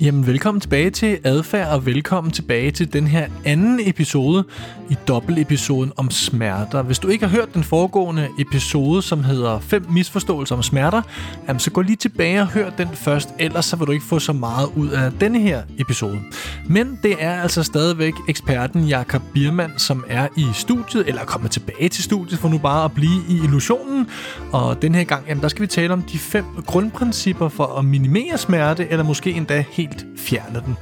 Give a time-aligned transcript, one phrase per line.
[0.00, 4.44] Jamen, velkommen tilbage til Adfærd, og velkommen tilbage til den her anden episode
[4.90, 6.82] i dobbeltepisoden om smerter.
[6.82, 11.02] Hvis du ikke har hørt den foregående episode, som hedder 5 misforståelser om smerter,
[11.48, 14.18] jamen, så gå lige tilbage og hør den først, ellers så vil du ikke få
[14.18, 16.18] så meget ud af denne her episode.
[16.66, 21.88] Men det er altså stadigvæk eksperten Jakob Biermann, som er i studiet, eller kommer tilbage
[21.88, 24.06] til studiet for nu bare at blive i illusionen.
[24.52, 27.84] Og den her gang, jamen, der skal vi tale om de fem grundprincipper for at
[27.84, 30.76] minimere smerte, eller måske endda helt fjerne den.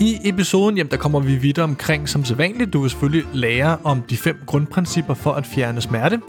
[0.00, 2.72] I episoden, jamen, der kommer vi videre omkring som sædvanligt.
[2.72, 6.20] Du vil selvfølgelig lære om de fem grundprincipper for at fjerne smerte.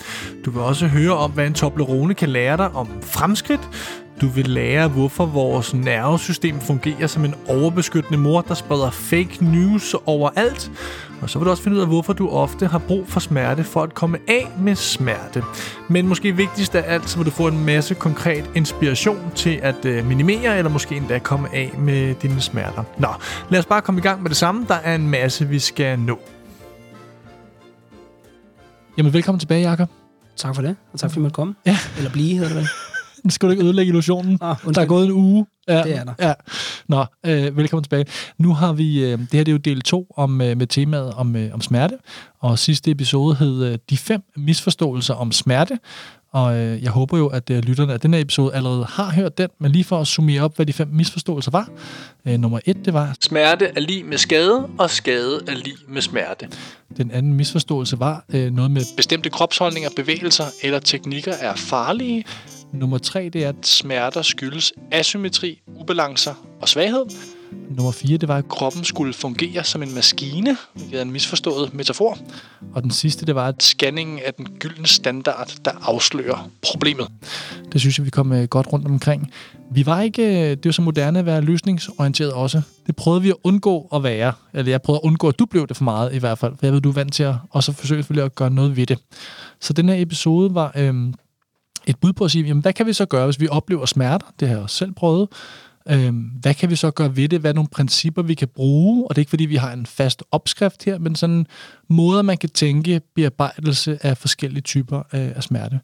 [0.45, 3.69] Du vil også høre om, hvad en Toblerone kan lære dig om fremskridt.
[4.21, 9.95] Du vil lære, hvorfor vores nervesystem fungerer som en overbeskyttende mor, der spreder fake news
[10.05, 10.71] overalt.
[11.25, 13.63] Og så vil du også finde ud af, hvorfor du ofte har brug for smerte
[13.63, 15.43] for at komme af med smerte.
[15.89, 19.85] Men måske vigtigst af alt, så vil du få en masse konkret inspiration til at
[19.85, 22.83] øh, minimere eller måske endda komme af med dine smerter.
[22.97, 23.07] Nå,
[23.49, 24.65] lad os bare komme i gang med det samme.
[24.67, 26.19] Der er en masse, vi skal nå.
[28.97, 29.89] Jamen, velkommen tilbage, Jakob.
[30.35, 31.55] Tak for det, og tak fordi du måtte komme.
[31.65, 31.77] Ja.
[31.97, 32.67] Eller blive, hedder det vel.
[33.23, 34.37] Nu skal du ikke ødelægge illusionen.
[34.41, 35.45] Ah, der er gået en uge.
[35.67, 36.13] Ja, Det er der.
[36.19, 36.33] Ja.
[36.89, 38.05] Nå, øh, velkommen tilbage.
[38.37, 41.13] Nu har vi, øh, det her det er jo del 2 om, øh, med temaet
[41.13, 41.97] om, øh, om smerte,
[42.45, 45.79] og sidste episode hed øh, De fem misforståelser om smerte,
[46.31, 49.37] og øh, jeg håber jo, at øh, lytterne af den her episode allerede har hørt
[49.37, 51.69] den, men lige for at summere op, hvad de fem misforståelser var.
[52.27, 53.15] Øh, nummer et, det var...
[53.21, 56.47] Smerte er lige med skade, og skade er lige med smerte.
[56.97, 62.23] Den anden misforståelse var øh, noget med bestemte kropsholdninger, bevægelser eller teknikker er farlige.
[62.73, 67.05] Nummer tre, det er, at smerter skyldes asymmetri, ubalancer og svaghed.
[67.69, 71.73] Nummer 4, det var, at kroppen skulle fungere som en maskine, hvilket er en misforstået
[71.73, 72.17] metafor.
[72.73, 77.07] Og den sidste, det var, at scanningen er den gyldne standard, der afslører problemet.
[77.73, 79.31] Det synes jeg, vi kom øh, godt rundt omkring.
[79.71, 82.61] Vi var ikke, øh, det er jo så moderne at være løsningsorienteret også.
[82.87, 84.33] Det prøvede vi at undgå at være.
[84.53, 86.53] Eller jeg prøvede at undgå, at du blev det for meget i hvert fald.
[86.59, 88.85] For jeg ved, du er vant til at også forsøge selvfølgelig at gøre noget ved
[88.85, 88.99] det.
[89.61, 91.13] Så den her episode var øhm,
[91.87, 94.27] et bud på at sige, jamen, hvad kan vi så gøre, hvis vi oplever smerter?
[94.39, 95.27] Det har jeg også selv prøvet.
[95.89, 97.39] Øhm, hvad kan vi så gøre ved det?
[97.39, 99.03] Hvad er nogle principper, vi kan bruge?
[99.03, 101.47] Og det er ikke, fordi vi har en fast opskrift her, men sådan
[101.87, 105.79] måder, man kan tænke bearbejdelse af forskellige typer øh, af smerte.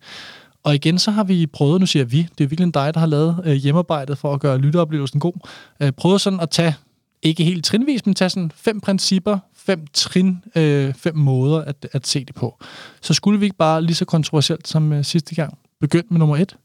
[0.63, 3.07] Og igen, så har vi prøvet, nu siger vi, det er virkelig dig, der har
[3.07, 5.47] lavet øh, hjemmearbejdet for at gøre lytteoplevelsen god,
[5.79, 6.75] øh, prøvet sådan at tage,
[7.23, 12.07] ikke helt trinvis, men tage sådan fem principper, fem trin, øh, fem måder at, at
[12.07, 12.63] se det på.
[13.01, 16.37] Så skulle vi ikke bare lige så kontroversielt som øh, sidste gang begynde med nummer
[16.37, 16.55] et?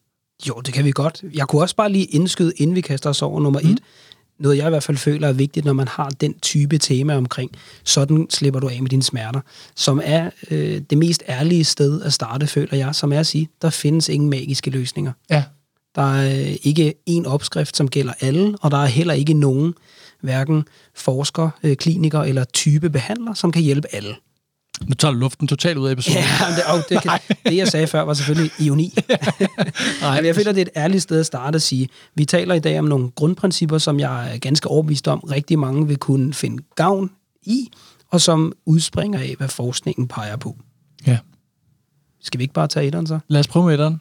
[0.49, 1.25] Jo, det kan vi godt.
[1.35, 3.71] Jeg kunne også bare lige indskyde, inden vi kaster os over nummer mm.
[3.71, 3.81] et.
[4.39, 7.51] Noget, jeg i hvert fald føler er vigtigt, når man har den type tema omkring,
[7.85, 9.41] sådan slipper du af med dine smerter,
[9.75, 13.49] som er øh, det mest ærlige sted at starte, føler jeg, som er at sige,
[13.63, 15.13] der findes ingen magiske løsninger.
[15.31, 15.45] Ja.
[15.95, 19.75] Der er øh, ikke en opskrift, som gælder alle, og der er heller ikke nogen,
[20.21, 20.65] hverken
[20.95, 24.15] forsker, øh, kliniker eller type behandler, som kan hjælpe alle.
[24.85, 26.19] Nu tager du luften totalt ud af episoden.
[26.19, 27.21] Ja, men det, og det, kan,
[27.51, 28.95] det, jeg sagde før, var selvfølgelig ironi.
[30.01, 32.59] Nej, jeg føler, det er et ærligt sted at starte at sige, vi taler i
[32.59, 36.63] dag om nogle grundprincipper, som jeg er ganske overbevist om, rigtig mange vil kunne finde
[36.75, 37.11] gavn
[37.43, 37.71] i,
[38.11, 40.57] og som udspringer af, hvad forskningen peger på.
[41.07, 41.19] Ja.
[42.21, 43.19] Skal vi ikke bare tage etteren så?
[43.29, 44.01] Lad os prøve med etteren.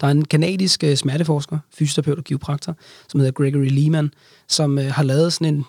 [0.00, 2.76] Der er en kanadisk øh, smerteforsker, fysioterapeut og kiropraktor,
[3.08, 4.10] som hedder Gregory Lehman,
[4.48, 5.64] som øh, har lavet sådan en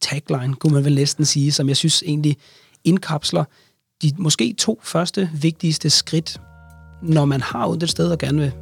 [0.00, 2.36] tagline, kunne man vel næsten sige, som jeg synes egentlig
[2.84, 3.44] indkapsler
[4.02, 6.40] de måske to første vigtigste skridt,
[7.02, 8.52] når man har ondt et sted og gerne vil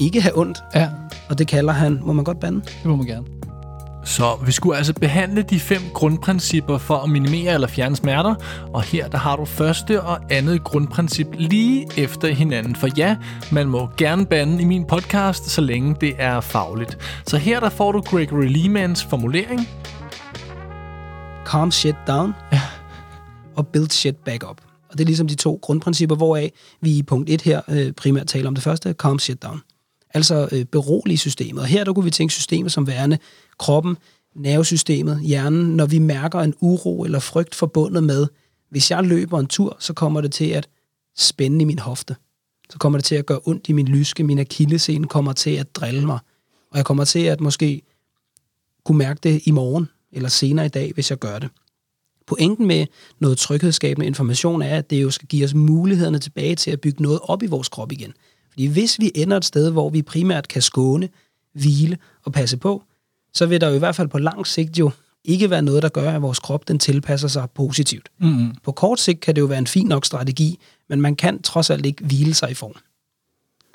[0.00, 0.58] ikke have ondt.
[0.74, 0.88] Ja,
[1.28, 2.60] Og det kalder han, må man godt bande?
[2.60, 3.26] det må man gerne.
[4.04, 8.34] Så vi skulle altså behandle de fem grundprincipper for at minimere eller fjerne smerter,
[8.74, 12.76] og her der har du første og andet grundprincip lige efter hinanden.
[12.76, 13.16] For ja,
[13.52, 16.98] man må gerne bande i min podcast, så længe det er fagligt.
[17.26, 19.68] Så her der får du Gregory Lehmans formulering.
[21.46, 22.60] Calm shit down Ja
[23.56, 24.60] og build shit back up.
[24.88, 28.26] Og det er ligesom de to grundprincipper, hvoraf vi i punkt 1 her øh, primært
[28.26, 29.60] taler om det første, calm shit down.
[30.14, 31.60] Altså øh, berolige systemet.
[31.60, 33.18] Og her der kunne vi tænke systemet som værende
[33.58, 33.96] kroppen,
[34.34, 38.26] nervesystemet, hjernen, når vi mærker en uro eller frygt forbundet med,
[38.70, 40.68] hvis jeg løber en tur, så kommer det til at
[41.16, 42.16] spænde i min hofte.
[42.70, 45.76] Så kommer det til at gøre ondt i min lyske, min akillescene kommer til at
[45.76, 46.18] drille mig.
[46.70, 47.82] Og jeg kommer til at måske
[48.84, 51.48] kunne mærke det i morgen eller senere i dag, hvis jeg gør det.
[52.26, 52.86] Pointen med
[53.18, 57.02] noget tryghedsskabende information er, at det jo skal give os mulighederne tilbage til at bygge
[57.02, 58.12] noget op i vores krop igen.
[58.50, 61.08] Fordi hvis vi ender et sted, hvor vi primært kan skåne,
[61.54, 62.82] hvile og passe på,
[63.34, 64.90] så vil der jo i hvert fald på lang sigt jo
[65.24, 68.08] ikke være noget, der gør, at vores krop den tilpasser sig positivt.
[68.20, 68.54] Mm-hmm.
[68.64, 70.58] På kort sigt kan det jo være en fin nok strategi,
[70.88, 72.74] men man kan trods alt ikke hvile sig i form.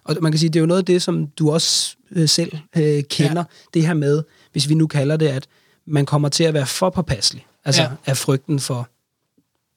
[0.03, 2.57] Og man kan sige, det er jo noget af det, som du også øh, selv
[2.77, 3.69] øh, kender, ja.
[3.73, 5.47] det her med, hvis vi nu kalder det, at
[5.85, 7.89] man kommer til at være for påpasselig, altså ja.
[8.05, 8.89] af frygten for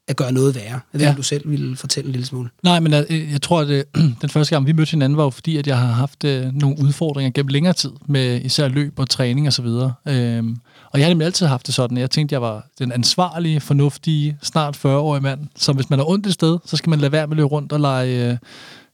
[0.09, 0.81] at gøre noget værre.
[0.93, 1.15] Jeg ved, ja.
[1.17, 2.51] du selv ville fortælle en lille smule.
[2.63, 3.85] Nej, men jeg, øh, jeg tror, at øh,
[4.23, 6.77] den første gang, vi mødte hinanden, var jo fordi, at jeg har haft øh, nogle
[6.83, 9.67] udfordringer gennem længere tid, med især løb og træning osv.
[9.67, 10.57] Og, øhm,
[10.91, 11.97] og jeg har nemlig altid haft det sådan.
[11.97, 16.27] Jeg tænkte, jeg var den ansvarlige, fornuftige, snart 40-årige mand, Så hvis man er ondt
[16.27, 18.31] et sted, så skal man lade være med at løbe rundt og lege...
[18.31, 18.37] Øh,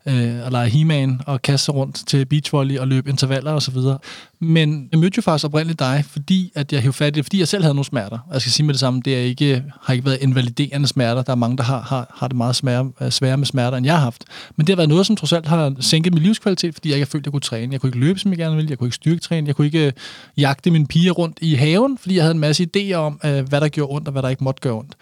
[0.08, 3.70] øh, at lege he og kaste sig rundt til beachvolley og løbe intervaller og så
[3.70, 3.98] videre.
[4.40, 7.38] Men jeg mødte jo faktisk oprindeligt dig, fordi at jeg hævde fat i det, fordi
[7.38, 8.18] jeg selv havde nogle smerter.
[8.26, 11.22] Og jeg skal sige med det samme, det er ikke, har ikke været invaliderende smerter.
[11.22, 13.86] Der er mange, der har, har, har det meget svære, øh, sværere med smerter, end
[13.86, 14.24] jeg har haft.
[14.56, 17.06] Men det har været noget, som trods alt har sænket min livskvalitet, fordi jeg ikke
[17.06, 17.72] har følt, at jeg kunne træne.
[17.72, 18.70] Jeg kunne ikke løbe, som jeg gerne ville.
[18.70, 19.46] Jeg kunne ikke styrketræne.
[19.46, 19.92] Jeg kunne ikke øh,
[20.36, 23.60] jagte min piger rundt i haven, fordi jeg havde en masse idéer om, øh, hvad
[23.60, 24.94] der gjorde ondt og hvad der ikke måtte gøre ondt.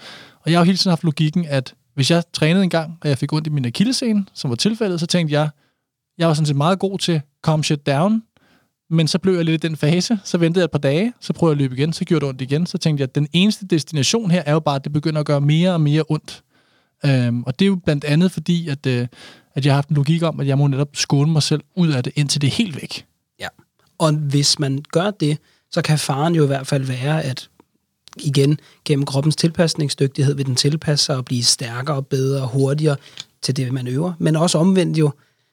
[0.45, 3.08] Og jeg har jo hele tiden haft logikken, at hvis jeg trænede en gang, og
[3.08, 5.49] jeg fik ondt i min akillescene, som var tilfældet, så tænkte jeg,
[6.19, 8.23] jeg var sådan set meget god til calm shit down,
[8.91, 11.32] men så blev jeg lidt i den fase, så ventede jeg et par dage, så
[11.32, 13.29] prøvede jeg at løbe igen, så gjorde det ondt igen, så tænkte jeg, at den
[13.32, 16.43] eneste destination her er jo bare, at det begynder at gøre mere og mere ondt.
[17.05, 19.06] Øhm, og det er jo blandt andet fordi, at, øh,
[19.55, 21.93] at jeg har haft en logik om, at jeg må netop skåne mig selv ud
[21.93, 23.06] af det, indtil det er helt væk.
[23.41, 23.49] Ja,
[23.99, 25.38] og hvis man gør det,
[25.70, 27.49] så kan faren jo i hvert fald være, at
[28.16, 32.96] igen, gennem kroppens tilpasningsdygtighed vil den tilpasse sig og blive stærkere, bedre og hurtigere
[33.43, 34.12] til det, man øver.
[34.19, 35.11] Men også omvendt jo,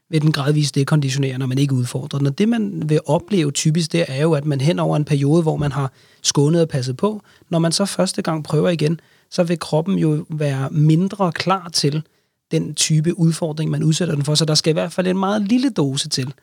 [0.10, 2.28] vil den gradvist dekonditionere, når man ikke udfordrer den.
[2.28, 5.42] Og det, man vil opleve typisk, det er jo, at man hen over en periode,
[5.42, 5.92] hvor man har
[6.22, 9.00] skånet og passet på, når man så første gang prøver igen,
[9.30, 12.04] så vil kroppen jo være mindre klar til
[12.52, 14.36] den type udfordring, man udsætter den for.
[14.36, 16.34] Så der skal i hvert fald en meget lille dose til.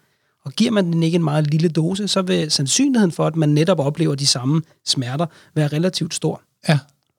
[0.48, 3.48] Og giver man den ikke en meget lille dose, så vil sandsynligheden for, at man
[3.48, 6.42] netop oplever de samme smerter, være relativt stor.
[6.68, 6.78] Ja.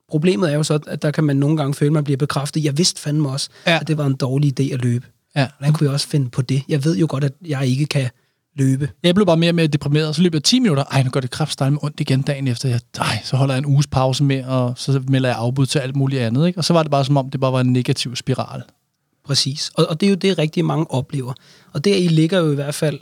[0.10, 2.64] Problemet er jo så, at der kan man nogle gange føle, at man bliver bekræftet.
[2.64, 3.80] Jeg vidste fandme også, ja.
[3.82, 5.08] at det var en dårlig idé at løbe.
[5.36, 5.48] Ja.
[5.58, 6.64] Hvordan kunne jeg også finde på det?
[6.70, 8.10] Jeg ved jo godt, at jeg ikke kan
[8.56, 8.90] løbe.
[9.04, 10.84] Jeg blev bare mere og mere deprimeret, så løb jeg 10 minutter.
[10.84, 12.70] Ej, nu går det kraftstejl med ondt igen dagen efter.
[12.70, 15.80] Jeg, ej, så holder jeg en uges pause med, og så melder jeg afbud til
[15.80, 16.48] alt muligt andet.
[16.48, 16.60] Ikke?
[16.60, 18.64] Og så var det bare som om, det bare var en negativ spiral.
[19.26, 19.72] Præcis.
[19.76, 21.34] Og, og det er jo det, rigtig mange oplever.
[21.74, 23.00] Og der i ligger jo i hvert fald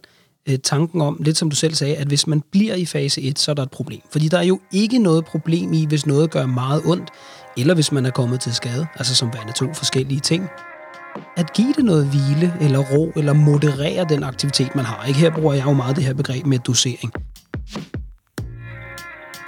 [0.47, 3.39] øh, tanken om, lidt som du selv sagde, at hvis man bliver i fase 1,
[3.39, 4.01] så er der et problem.
[4.11, 7.09] Fordi der er jo ikke noget problem i, hvis noget gør meget ondt,
[7.57, 10.49] eller hvis man er kommet til skade, altså som værende to forskellige ting.
[11.37, 15.05] At give det noget hvile, eller ro, eller moderere den aktivitet, man har.
[15.05, 15.19] Ikke?
[15.19, 17.11] Her bruger jeg jo meget det her begreb med dosering.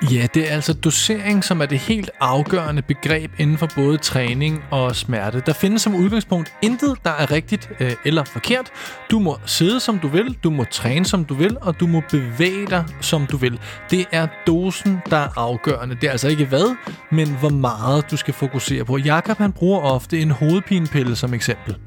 [0.01, 4.63] Ja, det er altså dosering, som er det helt afgørende begreb inden for både træning
[4.71, 5.43] og smerte.
[5.45, 8.71] Der findes som udgangspunkt intet, der er rigtigt øh, eller forkert.
[9.11, 12.01] Du må sidde som du vil, du må træne som du vil, og du må
[12.11, 13.59] bevæge dig som du vil.
[13.91, 15.95] Det er dosen, der er afgørende.
[15.95, 16.75] Det er altså ikke hvad,
[17.11, 18.97] men hvor meget du skal fokusere på.
[18.97, 21.77] Jakob han bruger ofte en hovedpinepille som eksempel.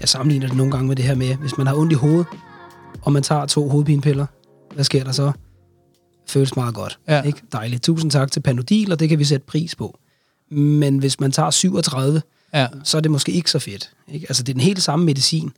[0.00, 2.26] Jeg sammenligner det nogle gange med det her med, hvis man har ondt i hovedet,
[3.02, 4.26] og man tager to hovedpinepiller,
[4.74, 5.32] hvad sker der så?
[6.26, 6.98] Føles meget godt.
[7.08, 7.22] Ja.
[7.22, 7.42] Ikke?
[7.52, 7.82] Dejligt.
[7.82, 9.98] Tusind tak til Panodil, og det kan vi sætte pris på.
[10.50, 12.22] Men hvis man tager 37,
[12.54, 12.66] ja.
[12.84, 13.90] så er det måske ikke så fedt.
[14.12, 14.26] Ikke?
[14.28, 15.52] Altså, det er den helt samme medicin.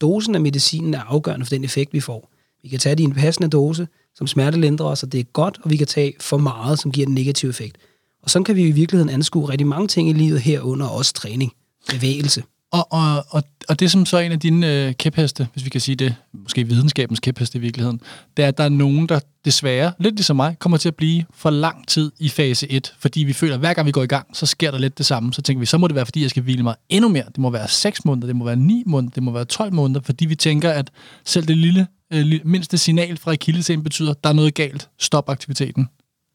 [0.00, 2.30] Dosen af medicinen er afgørende for den effekt, vi får.
[2.62, 5.58] Vi kan tage det i en passende dose, som smertelindrer os, og det er godt,
[5.62, 7.76] og vi kan tage for meget, som giver en negativ effekt.
[8.22, 11.52] Og så kan vi i virkeligheden anskue rigtig mange ting i livet herunder, også træning,
[11.90, 12.42] bevægelse.
[12.76, 15.70] Og, og, og, og det som så er en af dine øh, kæpheste, hvis vi
[15.70, 18.00] kan sige det, måske videnskabens kæpheste i virkeligheden,
[18.36, 21.24] det er, at der er nogen, der desværre, lidt ligesom mig, kommer til at blive
[21.34, 24.06] for lang tid i fase 1, fordi vi føler, at hver gang vi går i
[24.06, 25.32] gang, så sker der lidt det samme.
[25.32, 27.24] Så tænker vi, så må det være, fordi jeg skal hvile mig endnu mere.
[27.26, 30.00] Det må være 6 måneder, det må være 9 måneder, det må være 12 måneder,
[30.00, 30.90] fordi vi tænker, at
[31.24, 34.88] selv det lille, øh, mindste signal fra akillescenen betyder, at der er noget galt.
[34.98, 35.88] Stop aktiviteten.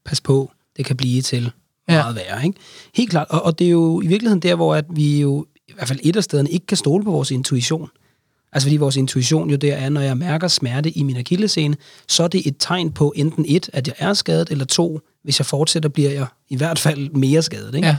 [0.04, 1.50] Pas på, det kan blive til
[1.88, 2.22] meget ja.
[2.22, 2.44] værre.
[2.44, 2.58] Ikke?
[2.94, 5.74] Helt klart, og, og det er jo i virkeligheden der, hvor at vi jo i
[5.74, 7.88] hvert fald et af stederne ikke kan stole på vores intuition.
[8.52, 11.76] Altså fordi vores intuition jo der er, når jeg mærker smerte i min akillescene,
[12.08, 15.38] så er det et tegn på enten et, at jeg er skadet, eller to, hvis
[15.38, 17.74] jeg fortsætter, bliver jeg i hvert fald mere skadet.
[17.74, 17.88] Ikke?
[17.88, 17.96] Ja.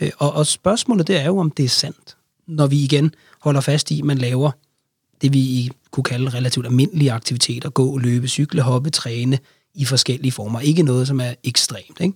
[0.00, 3.60] Øh, og, og spørgsmålet det er jo, om det er sandt, når vi igen holder
[3.60, 4.50] fast i, at man laver
[5.22, 9.38] det, vi kunne kalde relativt almindelige aktiviteter, gå, løbe, cykle, hoppe, træne
[9.74, 10.60] i forskellige former.
[10.60, 12.00] Ikke noget, som er ekstremt.
[12.00, 12.14] Ikke?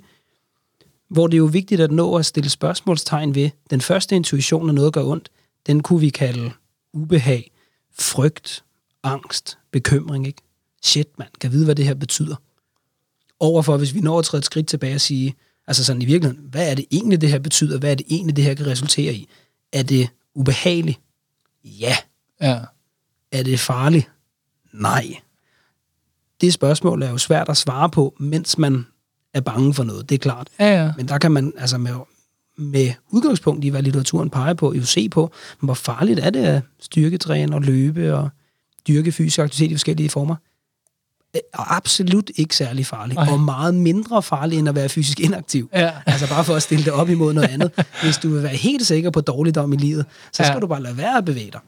[1.08, 4.72] Hvor det er jo vigtigt at nå at stille spørgsmålstegn ved, den første intuition, når
[4.72, 5.28] noget gør ondt,
[5.66, 6.52] den kunne vi kalde
[6.92, 7.50] ubehag,
[7.98, 8.64] frygt,
[9.02, 10.26] angst, bekymring.
[10.26, 10.42] Ikke?
[10.82, 12.36] Shit, man kan vide, hvad det her betyder.
[13.40, 15.34] Overfor, hvis vi når at træde et skridt tilbage og sige,
[15.66, 17.78] altså sådan i virkeligheden, hvad er det egentlig, det her betyder?
[17.78, 19.28] Hvad er det egentlig, det her kan resultere i?
[19.72, 21.00] Er det ubehageligt?
[21.64, 21.96] Ja.
[22.40, 22.60] ja.
[23.32, 24.10] Er det farligt?
[24.72, 25.16] Nej.
[26.40, 28.86] Det spørgsmål er jo svært at svare på, mens man
[29.34, 30.48] er bange for noget, det er klart.
[30.60, 30.92] Ja, ja.
[30.96, 31.92] Men der kan man altså med,
[32.58, 36.62] med udgangspunkt i, hvad litteraturen peger på, jo se på, hvor farligt er det at
[36.80, 38.28] styrketræne og løbe og
[38.88, 40.36] dyrke fysisk aktivitet i forskellige former.
[41.54, 43.28] Og absolut ikke særlig farlig, Ej.
[43.32, 45.68] og meget mindre farlig end at være fysisk inaktiv.
[45.72, 45.90] Ja.
[46.06, 47.70] Altså bare for at stille det op imod noget andet.
[48.02, 50.48] Hvis du vil være helt sikker på dårligdom i livet, så Ja.
[50.48, 51.60] skal du bare lade være at bevæge dig.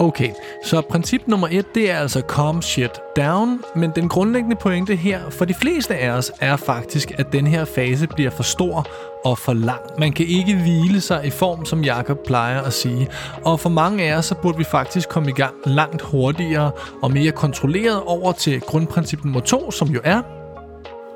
[0.00, 0.30] Okay,
[0.64, 5.30] så princip nummer et, det er altså calm shit down, men den grundlæggende pointe her
[5.30, 8.86] for de fleste af os er faktisk, at den her fase bliver for stor
[9.24, 9.80] og for lang.
[9.98, 13.08] Man kan ikke hvile sig i form, som Jakob plejer at sige.
[13.44, 16.70] Og for mange af os, så burde vi faktisk komme i gang langt hurtigere
[17.02, 20.22] og mere kontrolleret over til grundprincip nummer to, som jo er,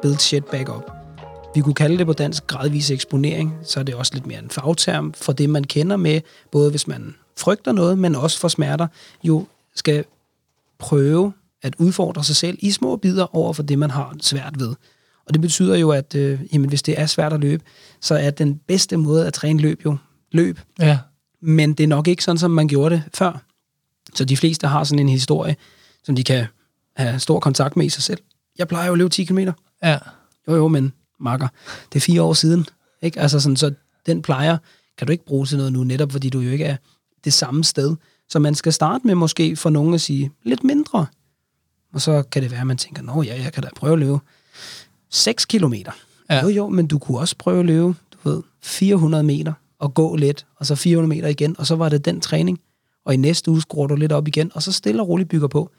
[0.03, 0.91] Build shit back up.
[1.55, 4.51] Vi kunne kalde det på dansk gradvis eksponering, så er det også lidt mere en
[4.51, 6.21] fagterm for det, man kender med,
[6.51, 8.87] både hvis man frygter noget, men også for smerter,
[9.25, 10.05] jo skal
[10.79, 14.75] prøve at udfordre sig selv i små bidder over for det, man har svært ved.
[15.27, 17.65] Og det betyder jo, at øh, jamen, hvis det er svært at løbe,
[18.01, 19.97] så er den bedste måde at træne løb jo
[20.33, 20.61] løb.
[20.79, 20.99] Ja.
[21.41, 23.43] Men det er nok ikke sådan, som man gjorde det før.
[24.15, 25.57] Så de fleste har sådan en historie,
[26.05, 26.47] som de kan
[26.97, 28.19] have stor kontakt med i sig selv.
[28.59, 29.39] Jeg plejer jo at løbe 10 km.
[29.83, 29.99] Ja.
[30.49, 31.49] Jo, jo, men makker,
[31.93, 32.67] det er fire år siden.
[33.03, 33.21] Ikke?
[33.21, 33.75] Altså sådan, så
[34.07, 34.57] den plejer
[34.99, 36.77] kan du ikke bruge til noget nu, netop fordi du jo ikke er
[37.25, 37.97] det samme sted.
[38.29, 41.07] Så man skal starte med måske for nogen at sige lidt mindre.
[41.95, 43.99] Og så kan det være, at man tænker, nå ja, jeg kan da prøve at
[43.99, 44.19] løbe
[45.11, 45.93] 6 kilometer.
[46.31, 46.43] Ja.
[46.43, 50.17] Jo, jo, men du kunne også prøve at løbe, du ved, 400 meter og gå
[50.17, 52.61] lidt, og så 400 meter igen, og så var det den træning.
[53.05, 55.49] Og i næste uge skruer du lidt op igen, og så stille og roligt bygger
[55.49, 55.71] på.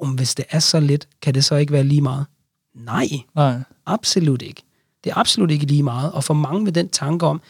[0.00, 2.26] Om hvis det er så lidt, kan det så ikke være lige meget?
[2.74, 3.58] Nej, Nej.
[3.86, 4.62] Absolut ikke.
[5.04, 6.12] Det er absolut ikke lige meget.
[6.12, 7.40] Og for mange med den tanke om,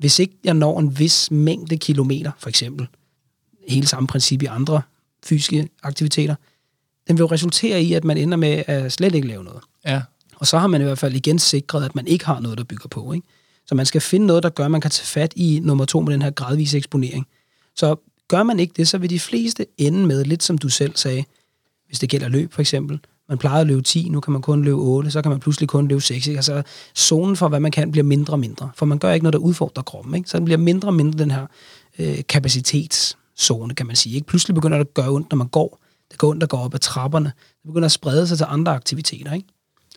[0.00, 2.86] hvis ikke jeg når en vis mængde kilometer, for eksempel,
[3.68, 4.82] hele samme princip i andre
[5.24, 6.34] fysiske aktiviteter,
[7.08, 9.60] den vil jo resultere i, at man ender med at slet ikke lave noget.
[9.86, 10.02] Ja.
[10.36, 12.64] Og så har man i hvert fald igen sikret, at man ikke har noget, der
[12.64, 13.12] bygger på.
[13.12, 13.26] Ikke?
[13.66, 16.00] Så man skal finde noget, der gør, at man kan tage fat i nummer to
[16.00, 17.26] med den her gradvise eksponering.
[17.76, 17.96] Så
[18.28, 21.24] gør man ikke det, så vil de fleste ende med, lidt som du selv sagde,
[21.86, 23.00] hvis det gælder løb for eksempel,
[23.30, 25.68] man plejede at løbe 10, nu kan man kun løbe 8, så kan man pludselig
[25.68, 26.26] kun løbe 6.
[26.26, 26.38] Ikke?
[26.38, 26.62] Altså,
[26.98, 28.70] zonen for, hvad man kan, bliver mindre og mindre.
[28.74, 30.14] For man gør ikke noget, der udfordrer kroppen.
[30.14, 30.30] Ikke?
[30.30, 31.46] Så den bliver mindre og mindre, den her
[31.98, 34.14] øh, kapacitetszone, kan man sige.
[34.14, 34.26] Ikke?
[34.26, 35.78] Pludselig begynder det at gøre ondt, når man går.
[36.10, 37.32] Det går ondt at gå op ad trapperne.
[37.62, 39.32] Det begynder at sprede sig til andre aktiviteter.
[39.32, 39.48] Ikke?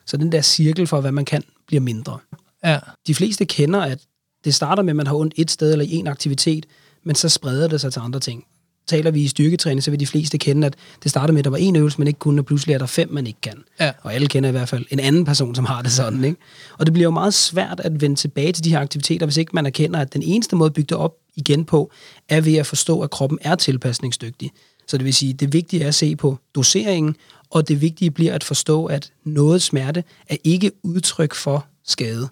[0.05, 2.17] Så den der cirkel for, hvad man kan, bliver mindre.
[2.63, 2.79] Ja.
[3.07, 3.99] De fleste kender, at
[4.45, 6.65] det starter med, at man har ondt et sted eller i en aktivitet,
[7.03, 8.45] men så spreder det sig til andre ting.
[8.87, 11.51] Taler vi i styrketræning, så vil de fleste kende, at det starter med, at der
[11.51, 13.63] var en øvelse, man ikke kunne, og pludselig er der fem, man ikke kan.
[13.79, 13.91] Ja.
[14.01, 16.23] Og alle kender i hvert fald en anden person, som har det sådan.
[16.23, 16.37] Ikke?
[16.79, 19.51] Og det bliver jo meget svært at vende tilbage til de her aktiviteter, hvis ikke
[19.53, 21.91] man erkender, at den eneste måde at bygge det op igen på,
[22.29, 24.51] er ved at forstå, at kroppen er tilpasningsdygtig.
[24.87, 27.15] Så det vil sige, det vigtige er at se på doseringen,
[27.49, 32.29] og det vigtige bliver at forstå, at noget smerte er ikke udtryk for skade.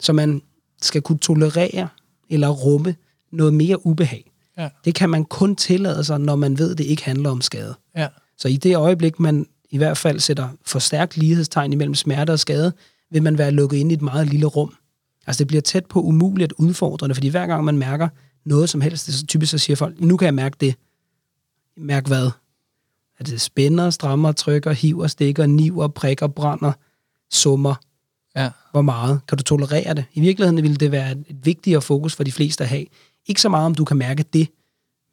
[0.00, 0.42] Så man
[0.82, 1.88] skal kunne tolerere
[2.30, 2.94] eller rumme
[3.32, 4.29] noget mere ubehag.
[4.60, 4.68] Ja.
[4.84, 7.74] Det kan man kun tillade sig, når man ved, at det ikke handler om skade.
[7.96, 8.08] Ja.
[8.38, 12.38] Så i det øjeblik, man i hvert fald sætter for stærkt lighedstegn imellem smerte og
[12.38, 12.72] skade,
[13.10, 14.74] vil man være lukket ind i et meget lille rum.
[15.26, 18.08] Altså det bliver tæt på umuligt udfordrende, fordi hver gang man mærker
[18.44, 20.74] noget som helst, så typisk så siger folk, nu kan jeg mærke det.
[21.76, 22.30] Mærk hvad?
[23.18, 26.72] At det spænder, strammer, trykker, hiver, stikker, niver, prikker, brænder,
[27.30, 27.74] summer.
[28.36, 28.50] Ja.
[28.70, 29.20] Hvor meget?
[29.28, 30.04] Kan du tolerere det?
[30.14, 32.86] I virkeligheden ville det være et vigtigere fokus for de fleste at have.
[33.30, 34.48] Ikke så meget, om du kan mærke det,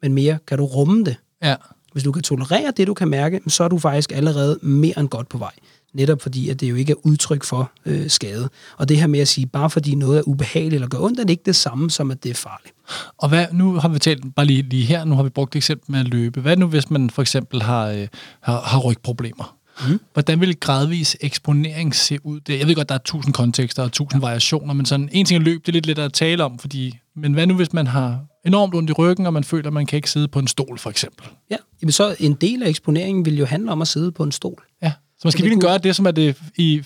[0.02, 1.16] men mere, kan du rumme det?
[1.42, 1.54] Ja.
[1.92, 5.08] Hvis du kan tolerere det, du kan mærke, så er du faktisk allerede mere end
[5.08, 5.52] godt på vej.
[5.94, 8.48] Netop fordi, at det jo ikke er udtryk for øh, skade.
[8.76, 11.24] Og det her med at sige, bare fordi noget er ubehageligt eller gør ondt, er
[11.24, 12.74] det ikke det samme som, at det er farligt.
[13.18, 15.56] Og hvad, nu har vi talt bare lige, lige her, nu har vi brugt et
[15.56, 16.40] eksempel med at løbe.
[16.40, 18.08] Hvad nu, hvis man for eksempel har, øh,
[18.40, 19.57] har, har rygproblemer?
[19.88, 20.00] Mm.
[20.12, 22.40] Hvordan vil gradvis eksponering se ud?
[22.40, 24.26] Det, jeg ved godt, der er tusind kontekster og tusind ja.
[24.26, 26.98] variationer, men sådan en ting er løb, det er lidt lettere at tale om, fordi,
[27.16, 29.86] men hvad nu, hvis man har enormt ondt i ryggen, og man føler, at man
[29.86, 31.26] kan ikke sidde på en stol, for eksempel?
[31.50, 34.32] Ja, jamen så en del af eksponeringen vil jo handle om at sidde på en
[34.32, 34.62] stol.
[34.82, 34.92] Ja.
[35.18, 36.82] Så man skal virkelig kunne- gøre det, som er det i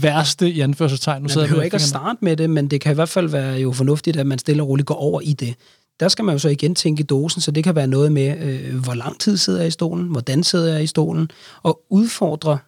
[0.00, 1.22] værste i anførselstegn.
[1.22, 3.54] Nu Man behøver ikke at starte med det, men det kan i hvert fald være
[3.54, 5.54] jo fornuftigt, at man stille og roligt går over i det.
[6.00, 8.78] Der skal man jo så igen tænke dosen, så det kan være noget med, øh,
[8.78, 11.30] hvor lang tid sidder jeg i stolen, hvordan sidder jeg i stolen,
[11.62, 12.58] og udfordre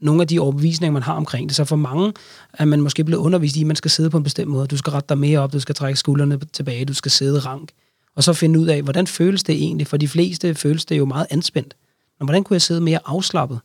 [0.00, 1.56] nogle af de overbevisninger, man har omkring det.
[1.56, 2.12] Så for mange
[2.52, 4.66] er man måske blevet undervist i, at man skal sidde på en bestemt måde.
[4.66, 7.72] Du skal rette dig mere op, du skal trække skuldrene tilbage, du skal sidde rank.
[8.14, 9.86] Og så finde ud af, hvordan føles det egentlig?
[9.86, 11.76] For de fleste føles det jo meget anspændt.
[12.18, 13.60] Men hvordan kunne jeg sidde mere afslappet?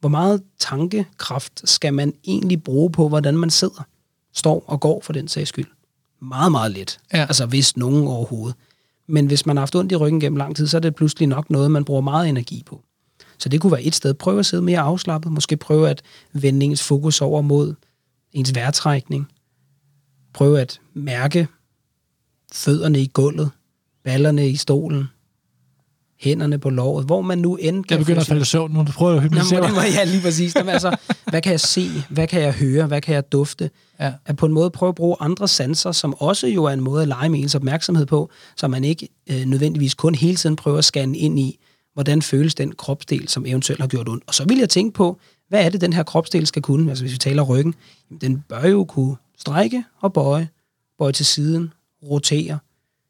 [0.00, 3.86] Hvor meget tankekraft skal man egentlig bruge på, hvordan man sidder,
[4.34, 5.66] står og går for den sags skyld?
[6.28, 7.00] Meget, meget lidt.
[7.12, 7.20] Ja.
[7.20, 8.56] Altså hvis nogen overhovedet.
[9.06, 11.28] Men hvis man har haft ondt i ryggen gennem lang tid, så er det pludselig
[11.28, 12.82] nok noget, man bruger meget energi på.
[13.38, 14.14] Så det kunne være et sted.
[14.14, 15.32] Prøv at sidde mere afslappet.
[15.32, 16.02] Måske prøve at
[16.32, 17.74] vende ens fokus over mod
[18.32, 19.28] ens vejrtrækning.
[20.32, 21.48] Prøv at mærke
[22.52, 23.50] fødderne i gulvet,
[24.04, 25.08] ballerne i stolen.
[26.20, 28.82] Hænderne på låret, hvor man nu end Jeg begynder at falde i søvn nu.
[28.82, 29.84] Du prøver at hypnotisere mig.
[29.94, 30.56] ja, lige præcis.
[30.56, 30.96] Jamen, altså,
[31.30, 31.88] hvad kan jeg se?
[32.10, 32.86] Hvad kan jeg høre?
[32.86, 33.70] Hvad kan jeg dufte?
[34.00, 34.12] Ja.
[34.26, 37.02] At på en måde prøve at bruge andre sanser, som også jo er en måde
[37.02, 40.78] at lege med ens opmærksomhed på, så man ikke øh, nødvendigvis kun hele tiden prøver
[40.78, 41.58] at scanne ind i,
[41.94, 44.24] hvordan føles den kropsdel, som eventuelt har gjort ondt.
[44.26, 45.18] Og så vil jeg tænke på,
[45.48, 46.90] hvad er det, den her kropsdel skal kunne?
[46.90, 47.74] Altså hvis vi taler ryggen,
[48.20, 50.48] den bør jo kunne strække og bøje,
[50.98, 52.58] bøje til siden, rotere.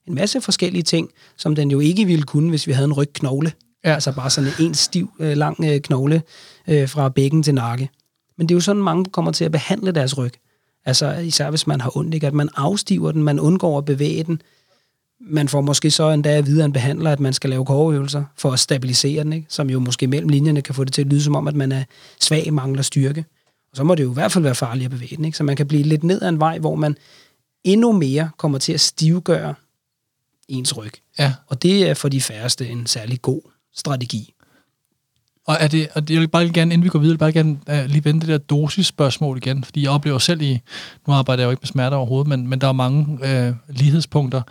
[0.09, 3.53] En masse forskellige ting, som den jo ikke ville kunne, hvis vi havde en rygknogle.
[3.85, 3.95] Ja.
[3.95, 6.23] Altså bare sådan en stiv, øh, lang øh, knogle
[6.69, 7.91] øh, fra bækken til nakke.
[8.39, 10.33] Men det er jo sådan, mange kommer til at behandle deres ryg.
[10.85, 12.27] Altså især hvis man har ondt, ikke?
[12.27, 14.43] at man afstiver den, man undgår at bevæge den.
[15.21, 18.25] Man får måske så endda at vide af en behandler, at man skal lave kogeøvelser
[18.37, 19.47] for at stabilisere den, ikke?
[19.49, 21.73] som jo måske mellem linjerne kan få det til at lyde som om, at man
[21.73, 21.85] er
[22.21, 23.25] svag, mangler styrke.
[23.71, 25.25] Og så må det jo i hvert fald være farligt at bevæge den.
[25.25, 25.37] Ikke?
[25.37, 26.97] Så man kan blive lidt ned ad en vej, hvor man
[27.65, 29.55] endnu mere kommer til at stivgøre
[30.49, 30.93] ens ryg.
[31.19, 31.33] Ja.
[31.47, 33.41] Og det er for de færreste en særlig god
[33.75, 34.35] strategi.
[35.47, 37.59] Og, er det, og jeg vil bare lige gerne, inden vi går videre, bare gerne
[37.71, 40.61] uh, lige vende det der dosis-spørgsmål igen, fordi jeg oplever selv i,
[41.07, 44.43] nu arbejder jeg jo ikke med smerter overhovedet, men, men der er mange uh, lighedspunkter,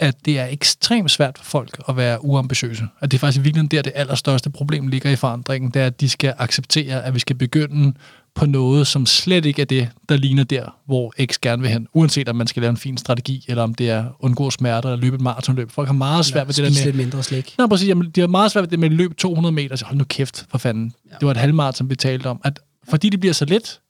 [0.00, 2.84] at det er ekstremt svært for folk at være uambitiøse.
[3.00, 6.00] At det er faktisk virkelig der, det allerstørste problem ligger i forandringen, det er, at
[6.00, 7.94] de skal acceptere, at vi skal begynde
[8.34, 11.88] på noget, som slet ikke er det, der ligner der, hvor X gerne vil hen.
[11.92, 15.02] Uanset om man skal lave en fin strategi, eller om det er undgå smerter, eller
[15.02, 15.70] løbe et maratonløb.
[15.70, 16.84] Folk har meget svært ved det der med...
[16.84, 17.54] lidt mindre slik.
[17.58, 17.88] Nå, præcis.
[17.88, 19.76] Jamen, de har meget svært ved det med at løbe 200 meter.
[19.76, 20.92] Så hold nu kæft, for fanden.
[21.10, 21.14] Ja.
[21.20, 22.40] Det var et halvmarathon, vi talte om.
[22.44, 23.80] At, fordi det bliver så let,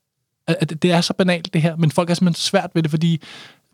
[0.47, 1.77] at, at det er så banalt, det her.
[1.77, 3.23] Men folk er simpelthen svært ved det, fordi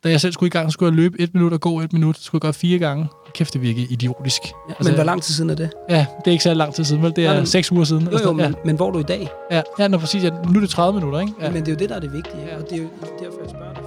[0.05, 1.93] da jeg selv skulle i gang, så skulle jeg løbe et minut og gå et
[1.93, 2.17] minut.
[2.17, 3.07] Så skulle jeg gøre fire gange.
[3.35, 4.43] Kæft, det virkede idiotisk.
[4.69, 5.71] Ja, men hvor lang tid siden er det?
[5.91, 7.13] Ja, det er ikke så lang tid siden, vel?
[7.17, 8.03] Det er Nej, men- seks uger siden.
[8.05, 8.51] Jo, jo, sådan noget.
[8.51, 9.29] men, men hvor er du i dag?
[9.51, 10.25] ja, ja, ja nå, præcis.
[10.25, 11.33] Ja, nu er det 30 minutter, ikke?
[11.41, 11.45] Ja.
[11.47, 11.51] Ja.
[11.53, 12.37] Men det er jo det, der er det vigtige.
[12.47, 12.53] Ja.
[12.53, 12.57] Ja.
[12.63, 13.83] Og det er jo derfor, jeg spørger dig.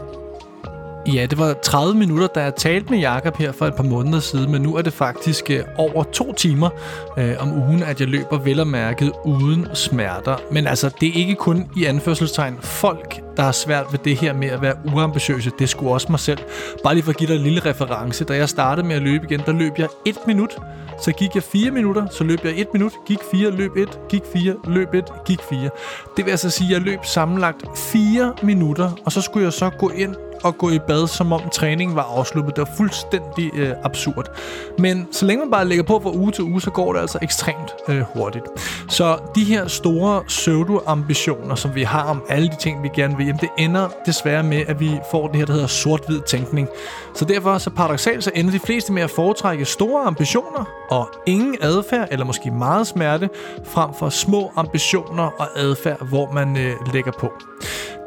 [1.14, 4.20] Ja, det var 30 minutter, da jeg talte med Jakob her for et par måneder
[4.20, 6.70] siden, men nu er det faktisk øh, over to timer
[7.18, 10.36] øh, om ugen, at jeg løber vel og mærket uden smerter.
[10.52, 14.34] Men altså, det er ikke kun i anførselstegn folk, der har svært ved det her
[14.34, 15.52] med at være uambitiøse.
[15.60, 16.40] Det skulle også mig selv.
[16.84, 18.24] Bare lige for at give dig en lille reference.
[18.24, 20.58] Da jeg startede med at løbe igen, der løb jeg et minut.
[21.02, 24.22] Så gik jeg fire minutter, så løb jeg et minut, gik fire, løb et, gik
[24.34, 25.70] fire, løb et, gik fire.
[26.18, 29.70] Det vil altså sige, at jeg løb sammenlagt fire minutter, og så skulle jeg så
[29.70, 32.56] gå ind og gå i bad, som om træningen var afsluttet.
[32.56, 34.32] Det var fuldstændig øh, absurd.
[34.80, 37.20] Men så længe man bare lægger på fra uge til uge, så går det altså
[37.22, 38.46] ekstremt øh, hurtigt.
[38.90, 43.26] Så de her store pseudo-ambitioner, som vi har om alle de ting, vi gerne vil,
[43.26, 46.68] jamen det ender desværre med, at vi får det her, der hedder sort-hvid tænkning.
[47.14, 51.58] Så derfor, så paradoxalt, så ender de fleste med at foretrække store ambitioner og ingen
[51.62, 53.30] adfærd, eller måske meget smerte,
[53.66, 57.32] frem for små ambitioner og adfærd, hvor man øh, lægger på.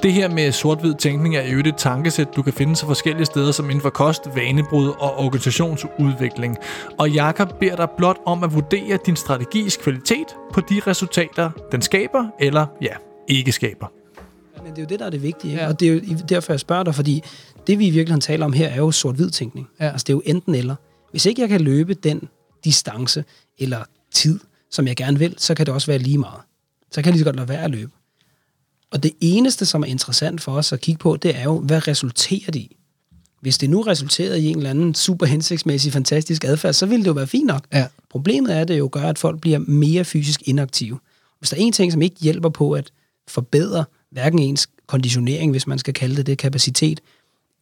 [0.02, 3.52] Det her med sort-hvid tænkning er jo et tankesæt, du kan finde så forskellige steder
[3.52, 6.56] som inden for kost, vanebrud og organisationsudvikling.
[6.98, 11.82] Og Jakob beder dig blot om at vurdere din strategis kvalitet på de resultater, den
[11.82, 12.92] skaber eller ja,
[13.28, 13.86] ikke skaber.
[14.62, 15.50] Men det er jo det, der er det vigtige.
[15.50, 15.62] Ikke?
[15.62, 15.68] Ja.
[15.68, 17.22] Og det er jo derfor, jeg spørger dig, fordi
[17.66, 19.68] det, vi i virkeligheden taler om her, er jo sort-hvid tænkning.
[19.80, 19.90] Ja.
[19.90, 20.74] Altså, det er jo enten eller.
[21.10, 22.28] Hvis ikke jeg kan løbe den
[22.64, 23.24] distance
[23.58, 26.40] eller tid, som jeg gerne vil, så kan det også være lige meget.
[26.90, 27.90] Så kan jeg lige så godt lade være at løbe.
[28.90, 31.88] Og det eneste, som er interessant for os at kigge på, det er jo, hvad
[31.88, 32.76] resulterer det i?
[33.40, 37.08] Hvis det nu resulterer i en eller anden super hensigtsmæssig, fantastisk adfærd, så ville det
[37.08, 37.64] jo være fint nok.
[37.72, 37.86] Ja.
[38.10, 40.98] Problemet er, at det jo gør, at folk bliver mere fysisk inaktive.
[41.38, 42.90] Hvis der er en ting, som ikke hjælper på at
[43.28, 47.00] forbedre hverken ens konditionering, hvis man skal kalde det det, kapacitet,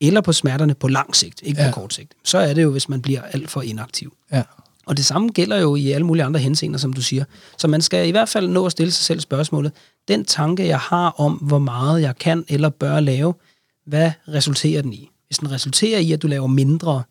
[0.01, 1.71] eller på smerterne på lang sigt, ikke Ja.
[1.71, 4.17] på kort sigt, så er det jo, hvis man bliver alt for inaktiv.
[4.33, 4.43] Ja.
[4.87, 7.25] Og det samme gælder jo i alle mulige andre henseender, som du siger.
[7.59, 9.73] Så man skal i hvert fald nå at stille sig selv spørgsmålet,
[10.09, 13.35] den tanke, jeg har om, hvor meget jeg kan eller bør lave,
[13.87, 15.11] hvad resulterer den i?
[15.27, 17.03] Hvis den resulterer i, at du laver mindre,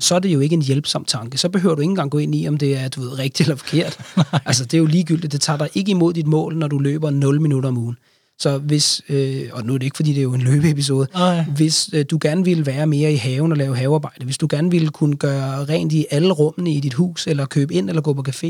[0.00, 1.38] så er det jo ikke en hjælpsom tanke.
[1.38, 3.56] Så behøver du ikke engang gå ind i, om det er du ved, rigtigt eller
[3.56, 3.98] forkert.
[4.46, 5.32] altså, det er jo ligegyldigt.
[5.32, 7.96] Det tager dig ikke imod dit mål, når du løber 0 minutter om ugen.
[8.38, 11.44] Så hvis, øh, og nu er det ikke, fordi det er jo en løbeepisode, Nej.
[11.56, 14.70] hvis øh, du gerne ville være mere i haven og lave havearbejde, hvis du gerne
[14.70, 18.12] ville kunne gøre rent i alle rummene i dit hus, eller købe ind, eller gå
[18.12, 18.46] på café,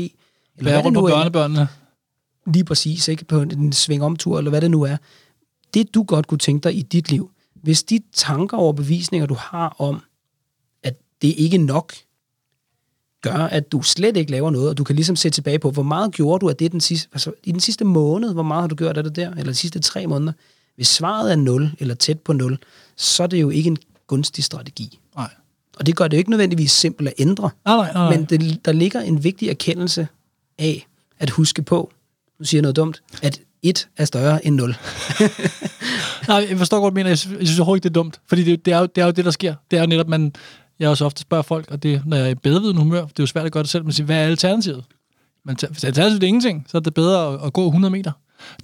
[0.57, 1.67] eller Være rundt på børnebørnene.
[2.53, 4.97] Lige præcis, ikke på en svingomtur, eller hvad det nu er,
[5.73, 9.35] det du godt kunne tænke dig i dit liv, hvis de tanker og bevisninger, du
[9.39, 10.01] har om,
[10.83, 11.93] at det ikke nok,
[13.21, 15.83] gør, at du slet ikke laver noget, og du kan ligesom se tilbage på, hvor
[15.83, 18.67] meget gjorde du af det den sidste, altså, i den sidste måned, hvor meget har
[18.67, 20.33] du gjort af det der, eller de sidste tre måneder.
[20.75, 22.57] Hvis svaret er 0, eller tæt på 0,
[22.95, 24.99] så er det jo ikke en gunstig strategi.
[25.15, 25.29] Nej.
[25.77, 28.17] Og det gør det jo ikke nødvendigvis simpelt at ændre, Nej, nej, nej.
[28.17, 30.07] men det, der ligger en vigtig erkendelse
[30.57, 30.87] af
[31.19, 31.91] at huske på,
[32.39, 34.69] nu siger jeg noget dumt, at 1 er større end 0.
[36.27, 37.09] Nej, jeg forstår godt, mener.
[37.09, 38.21] Jeg synes, jeg synes overhovedet ikke, det er dumt.
[38.27, 39.55] Fordi det, det, er jo, det er jo det, der sker.
[39.71, 40.33] Det er jo netop, man...
[40.79, 43.23] jeg også ofte spørger folk, og det, når jeg er i bedreviden humør, det er
[43.23, 44.83] jo svært at gøre det selv, men sige, hvad er alternativet?
[45.45, 48.11] Men hvis alternativet er ingenting, så er det bedre at, at gå 100 meter.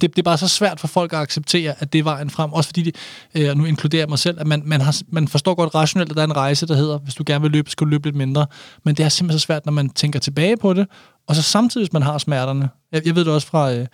[0.00, 2.52] det er bare så svært for folk at acceptere, at det er vejen frem.
[2.52, 2.96] Også fordi, det,
[3.34, 6.10] øh, og nu inkluderer jeg mig selv, at man, man, har, man forstår godt rationelt,
[6.10, 8.06] at der er en rejse, der hedder, hvis du gerne vil løbe, skal du løbe
[8.06, 8.46] lidt mindre.
[8.84, 10.86] Men det er simpelthen så svært, når man tænker tilbage på det,
[11.26, 12.68] og så samtidig, hvis man har smerterne.
[12.92, 13.86] Jeg, jeg ved det også fra, øh,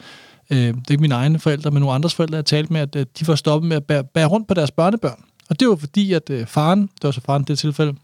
[0.51, 2.81] øh, det er ikke mine egne forældre, men nogle andres forældre, jeg har talt med,
[2.81, 5.25] at øh, de får stoppet med at bære, bære rundt på deres børnebørn.
[5.51, 7.95] Og det var fordi, at øh, faren, det var så faren i det tilfælde,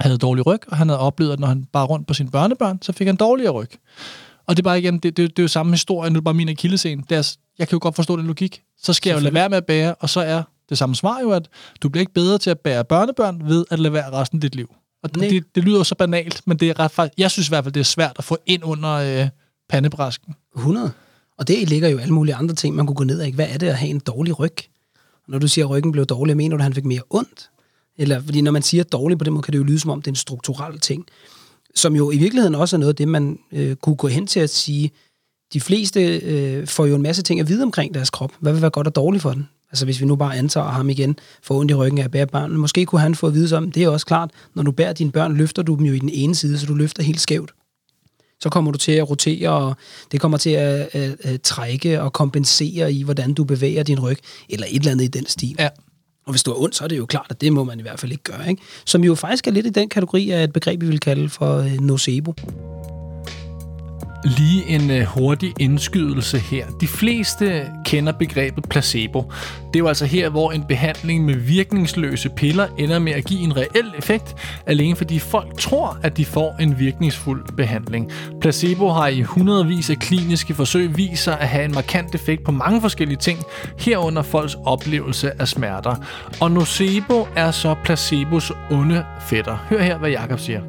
[0.00, 2.78] havde dårlig ryg, og han havde oplevet, at når han bar rundt på sine børnebørn,
[2.82, 3.70] så fik han dårligere ryg.
[4.46, 6.24] Og det er bare igen, det, det, det er jo samme historie, nu er det
[6.24, 7.02] bare min akillescene.
[7.08, 8.62] Det er, jeg kan jo godt forstå den logik.
[8.82, 11.20] Så skal jeg jo lade være med at bære, og så er det samme svar
[11.20, 11.48] jo, at
[11.82, 14.54] du bliver ikke bedre til at bære børnebørn ved at lade være resten af dit
[14.54, 14.74] liv.
[15.02, 15.28] Og Nej.
[15.28, 17.64] det, det lyder jo så banalt, men det er ret faktisk, jeg synes i hvert
[17.64, 19.28] fald, det er svært at få ind under øh,
[19.68, 20.34] pandebræsken.
[20.56, 20.92] 100.
[21.38, 23.32] Og det ligger jo alle mulige andre ting, man kunne gå ned af.
[23.32, 24.56] Hvad er det at have en dårlig ryg?
[25.28, 27.50] Når du siger, at ryggen blev dårlig, mener du, at han fik mere ondt?
[27.98, 30.02] Eller, fordi når man siger dårlig på den måde, kan det jo lyde som om,
[30.02, 31.06] det er en strukturel ting.
[31.76, 34.40] Som jo i virkeligheden også er noget af det, man øh, kunne gå hen til
[34.40, 34.90] at sige,
[35.52, 38.32] de fleste øh, får jo en masse ting at vide omkring deres krop.
[38.40, 39.48] Hvad vil være godt og dårligt for den?
[39.70, 42.26] Altså hvis vi nu bare antager ham igen får ondt i ryggen af at bære
[42.26, 42.56] børn.
[42.56, 45.12] måske kunne han få at vide som, det er også klart, når du bærer dine
[45.12, 47.50] børn, løfter du dem jo i den ene side, så du løfter helt skævt.
[48.40, 49.76] Så kommer du til at rotere, og
[50.12, 54.18] det kommer til at, at, at trække og kompensere i, hvordan du bevæger din ryg,
[54.48, 55.56] eller et eller andet i den stil.
[55.58, 55.68] Ja.
[56.26, 57.82] Og hvis du er ondt, så er det jo klart, at det må man i
[57.82, 58.48] hvert fald ikke gøre.
[58.50, 58.62] Ikke?
[58.84, 61.58] Som jo faktisk er lidt i den kategori af et begreb, vi vil kalde for
[61.58, 62.34] øh, nocebo.
[64.24, 66.66] Lige en øh, hurtig indskydelse her.
[66.80, 69.32] De fleste kender begrebet placebo.
[69.66, 73.40] Det er jo altså her, hvor en behandling med virkningsløse piller ender med at give
[73.40, 74.34] en reel effekt,
[74.66, 78.10] alene fordi folk tror, at de får en virkningsfuld behandling.
[78.40, 82.52] Placebo har i hundredvis af kliniske forsøg vist sig at have en markant effekt på
[82.52, 83.38] mange forskellige ting,
[83.78, 85.94] herunder folks oplevelse af smerter.
[86.40, 89.56] Og nocebo er så placebos onde fætter.
[89.70, 90.60] Hør her, hvad Jakob siger.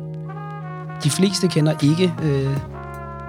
[1.03, 2.74] De fleste kender ikke øh,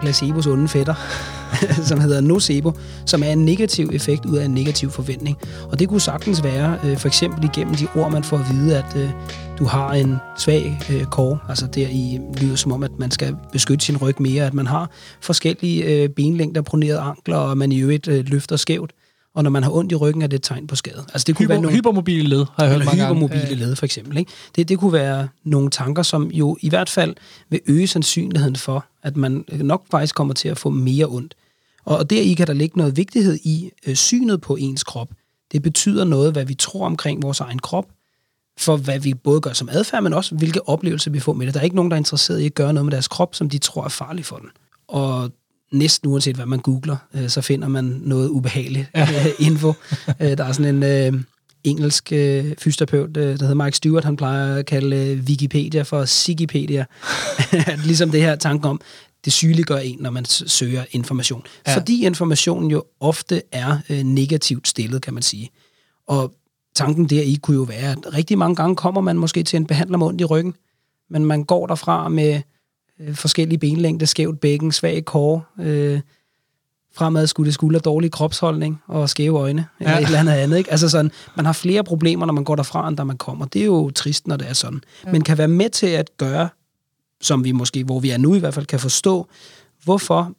[0.00, 0.94] placebos onde fætter,
[1.88, 2.72] som hedder nocebo,
[3.06, 5.36] som er en negativ effekt ud af en negativ forventning.
[5.70, 8.78] Og det kunne sagtens være, øh, for eksempel igennem de ord, man får at vide,
[8.78, 9.10] at øh,
[9.58, 13.36] du har en svag øh, kår, altså der i lyder som om, at man skal
[13.52, 17.80] beskytte sin ryg mere, at man har forskellige øh, benlængder, pronerede ankler, og man i
[17.80, 18.90] øvrigt øh, løfter skævt.
[19.36, 21.04] Og når man har ondt i ryggen, er det et tegn på skade.
[21.12, 23.54] Altså det kunne være Hyper, nogle hypermobile led, har jeg hørt mange hypermobile gange.
[23.54, 24.16] led, for eksempel.
[24.16, 24.30] Ikke?
[24.56, 27.14] Det, det kunne være nogle tanker, som jo i hvert fald
[27.48, 31.34] vil øge sandsynligheden for, at man nok faktisk kommer til at få mere ondt.
[31.84, 35.08] Og, og deri kan der ligge noget vigtighed i øh, synet på ens krop.
[35.52, 37.86] Det betyder noget, hvad vi tror omkring vores egen krop,
[38.58, 41.54] for hvad vi både gør som adfærd, men også hvilke oplevelser vi får med det.
[41.54, 43.50] Der er ikke nogen, der er interesseret i at gøre noget med deres krop, som
[43.50, 44.48] de tror er farligt for den.
[44.88, 45.30] Og
[45.72, 49.08] næsten uanset hvad man googler, øh, så finder man noget ubehageligt ja.
[49.38, 49.72] info.
[50.20, 51.22] Øh, der er sådan en øh,
[51.64, 56.04] engelsk øh, fysioterapeut, øh, der hedder Mike Stewart, han plejer at kalde øh, Wikipedia for
[56.04, 56.84] Sigipedia.
[57.84, 58.80] ligesom det her tanke om,
[59.24, 61.42] det sygeliggør en, når man søger information.
[61.66, 61.76] Ja.
[61.76, 65.50] Fordi informationen jo ofte er øh, negativt stillet, kan man sige.
[66.08, 66.34] Og
[66.74, 69.98] tanken deri kunne jo være, at rigtig mange gange kommer man måske til en behandler
[69.98, 70.54] med ondt i ryggen,
[71.10, 72.42] men man går derfra med
[73.00, 76.00] øh, forskellige benlængder, skævt bækken, svag kår, øh,
[76.94, 79.98] fremadskudte skulder, dårlig kropsholdning og skæve øjne, eller Ja.
[79.98, 80.58] et eller andet andet.
[80.58, 80.70] Ikke?
[80.70, 83.44] Altså sådan, man har flere problemer, når man går derfra, end da man kommer.
[83.46, 84.80] Det er jo trist, når det er sådan.
[85.06, 85.12] Ja.
[85.12, 86.48] Men kan være med til at gøre,
[87.20, 89.26] som vi måske, hvor vi er nu i hvert fald, kan forstå,
[89.84, 90.32] hvorfor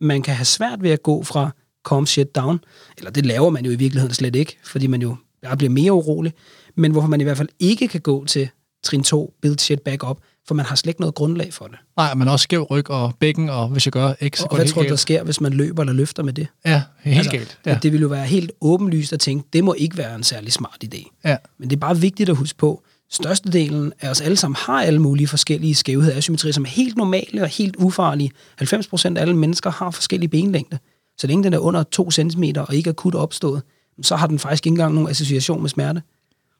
[0.00, 1.50] man kan have svært ved at gå fra
[1.88, 2.60] calm shit down,
[2.98, 5.92] eller det laver man jo i virkeligheden slet ikke, fordi man jo bare bliver mere
[5.92, 6.32] urolig,
[6.74, 8.48] men hvorfor man i hvert fald ikke kan gå til
[8.82, 10.18] trin 2, build shit back up,
[10.48, 11.76] for man har slet ikke noget grundlag for det.
[11.96, 14.56] Nej, men også skæv ryg og bækken, og hvis jeg gør X, så Og går
[14.56, 16.46] hvad det tror du, der sker, hvis man løber eller løfter med det?
[16.64, 17.58] Ja, helt altså, galt.
[17.66, 17.78] Ja.
[17.82, 20.84] Det ville jo være helt åbenlyst at tænke, det må ikke være en særlig smart
[20.84, 21.20] idé.
[21.24, 21.36] ja.
[21.58, 24.98] Men det er bare vigtigt at huske på, størstedelen af os alle sammen har alle
[24.98, 28.30] mulige forskellige skævheder og asymmetrier, som er helt normale og helt ufarlige.
[28.62, 30.78] 90% af alle mennesker har forskellige benlængde.
[31.18, 33.62] Så længe den er under 2 cm og ikke akut opstået,
[34.02, 36.02] så har den faktisk ikke engang nogen association med smerte.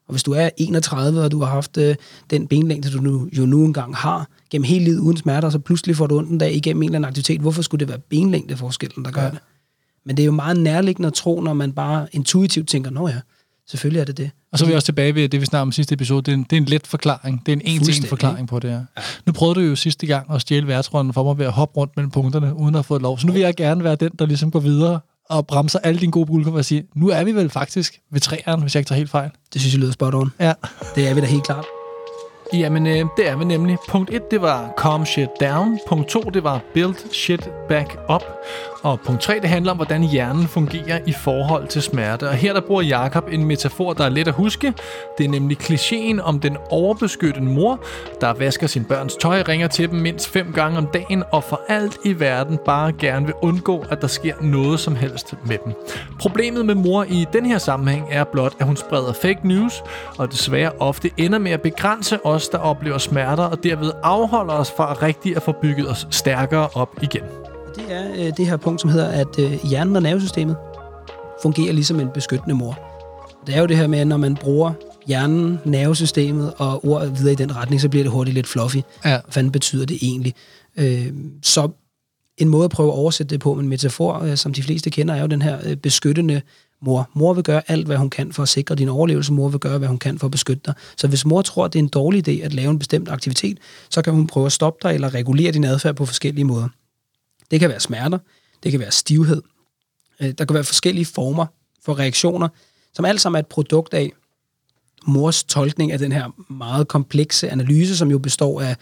[0.07, 1.95] Og hvis du er 31, og du har haft øh,
[2.29, 5.59] den benlængde, du nu, jo nu engang har, gennem hele livet uden smerter, og så
[5.59, 7.99] pludselig får du ondt en dag igennem en eller anden aktivitet, hvorfor skulle det være
[8.09, 9.29] benlængdeforskellen, der gør Ja.
[9.29, 9.37] det?
[10.05, 13.19] Men det er jo meget nærliggende at tro, når man bare intuitivt tænker, nå ja,
[13.67, 14.31] selvfølgelig er det det.
[14.51, 16.21] Og så er vi også tilbage ved det, vi snakkede om i sidste episode.
[16.21, 17.45] Det er en, det er en let forklaring.
[17.45, 18.77] Det er en en-til-en forklaring på det her.
[18.97, 19.01] Ja.
[19.25, 21.93] Nu prøvede du jo sidste gang at stjæle værtsrunden for mig ved at hoppe rundt
[21.95, 23.19] mellem punkterne, uden at have fået lov.
[23.19, 26.11] Så nu vil jeg gerne være den, der ligesom går videre og bremser alle dine
[26.11, 28.97] gode bulker og sige, nu er vi vel faktisk ved træerne, hvis jeg ikke tager
[28.97, 29.29] helt fejl.
[29.53, 30.31] Det synes jeg lyder spot on.
[30.39, 30.53] Ja.
[30.95, 31.65] Det er vi da helt klart.
[32.53, 33.77] Jamen, øh, det er vi nemlig.
[33.89, 35.79] Punkt 1, det var calm shit down.
[35.87, 38.23] Punkt 2, det var build shit back up.
[38.85, 42.29] Og punkt 3, det handler om, hvordan hjernen fungerer i forhold til smerte.
[42.29, 44.73] Og her der bruger Jakob en metafor, der er let at huske.
[45.17, 47.79] Det er nemlig klichéen om den overbeskyttede mor,
[48.21, 51.61] der vasker sin børns tøj, ringer til dem mindst fem gange om dagen, og for
[51.67, 55.73] alt i verden bare gerne vil undgå, at der sker noget som helst med dem.
[56.19, 59.83] Problemet med mor i den her sammenhæng er blot, at hun spreder fake news,
[60.17, 64.71] og desværre ofte ender med at begrænse os, der oplever smerter, og derved afholder os
[64.77, 67.23] fra rigtig at få bygget os stærkere op igen.
[67.75, 70.55] Det er øh, det her punkt, som hedder, at øh, hjernen og nervesystemet
[71.41, 72.79] fungerer ligesom en beskyttende mor.
[73.47, 74.73] Det er jo det her med, at når man bruger
[75.07, 78.77] hjernen, nervesystemet og ord videre i den retning, så bliver det hurtigt lidt fluffy.
[79.05, 79.19] Ja.
[79.33, 80.33] Hvad betyder det egentlig?
[80.77, 81.69] Øh, så
[82.37, 84.89] en måde at prøve at oversætte det på med en metafor, øh, som de fleste
[84.89, 86.41] kender, er jo den her øh, beskyttende
[86.81, 87.09] mor.
[87.13, 89.33] Mor vil gøre alt, hvad hun kan for at sikre din overlevelse.
[89.33, 90.73] Mor vil gøre, hvad hun kan for at beskytte dig.
[90.97, 93.57] Så hvis mor tror, at det er en dårlig idé at lave en bestemt aktivitet,
[93.89, 96.67] så kan hun prøve at stoppe dig eller regulere din adfærd på forskellige måder.
[97.51, 98.17] Det kan være smerter,
[98.63, 99.41] det kan være stivhed.
[100.19, 101.45] Øh, der kan være forskellige former
[101.83, 102.47] for reaktioner,
[102.93, 104.11] som alt sammen er et produkt af
[105.07, 108.75] mors tolkning af den her meget komplekse analyse, som jo består af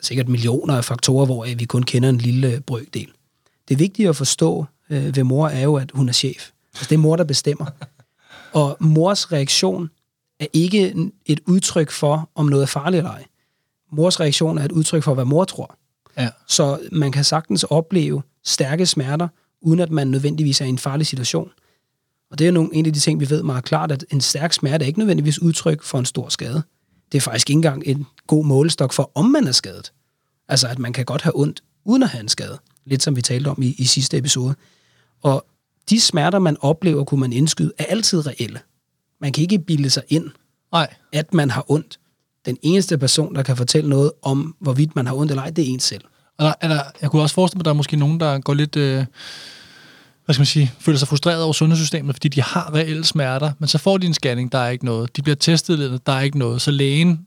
[0.00, 3.08] sikkert millioner af faktorer, hvor vi kun kender en lille brøkdel.
[3.68, 6.50] Det vigtige at forstå øh, ved mor er jo, at hun er chef.
[6.74, 7.66] Altså, det er mor, der bestemmer.
[8.52, 9.90] Og mors reaktion
[10.40, 10.94] er ikke
[11.26, 13.24] et udtryk for, om noget er farligt eller ej.
[13.92, 15.76] Mors reaktion er et udtryk for, hvad mor tror.
[16.16, 16.28] Ja.
[16.48, 19.28] Så man kan sagtens opleve stærke smerter,
[19.60, 21.50] uden at man nødvendigvis er i en farlig situation.
[22.30, 24.52] Og det er nogle, en af de ting, vi ved meget klart, at en stærk
[24.52, 26.62] smerte er ikke nødvendigvis udtryk for en stor skade.
[27.12, 29.92] Det er faktisk ikke engang en god målestok for, om man er skadet.
[30.48, 32.58] Altså, at man kan godt have ondt, uden at have en skade.
[32.84, 34.54] Lidt som vi talte om i, i sidste episode.
[35.22, 35.46] Og
[35.90, 38.60] de smerter, man oplever, kunne man indskyde, er altid reelle.
[39.20, 40.30] Man kan ikke bilde sig ind,
[40.72, 40.94] Nej.
[41.12, 42.00] at man har ondt.
[42.46, 45.64] Den eneste person, der kan fortælle noget om, hvorvidt man har ondt eller ej, det
[45.64, 46.04] er en selv.
[46.38, 48.38] Og der, er der, jeg kunne også forestille mig, at der er måske nogen, der
[48.38, 48.76] går lidt...
[48.76, 49.04] Øh,
[50.24, 53.68] hvad skal man sige, føler sig frustreret over sundhedssystemet, fordi de har reelle smerter, men
[53.68, 55.16] så får de en scanning, der er ikke noget.
[55.16, 56.62] De bliver testet lidt, der er ikke noget.
[56.62, 57.26] Så lægen,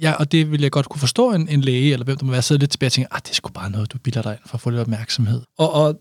[0.00, 2.32] ja, og det vil jeg godt kunne forstå, en, en læge, eller hvem der må
[2.32, 4.32] være, sidder lidt tilbage og tænker, ah, det er sgu bare noget, du bilder dig
[4.32, 5.42] ind for at få lidt opmærksomhed.
[5.58, 6.00] Og, og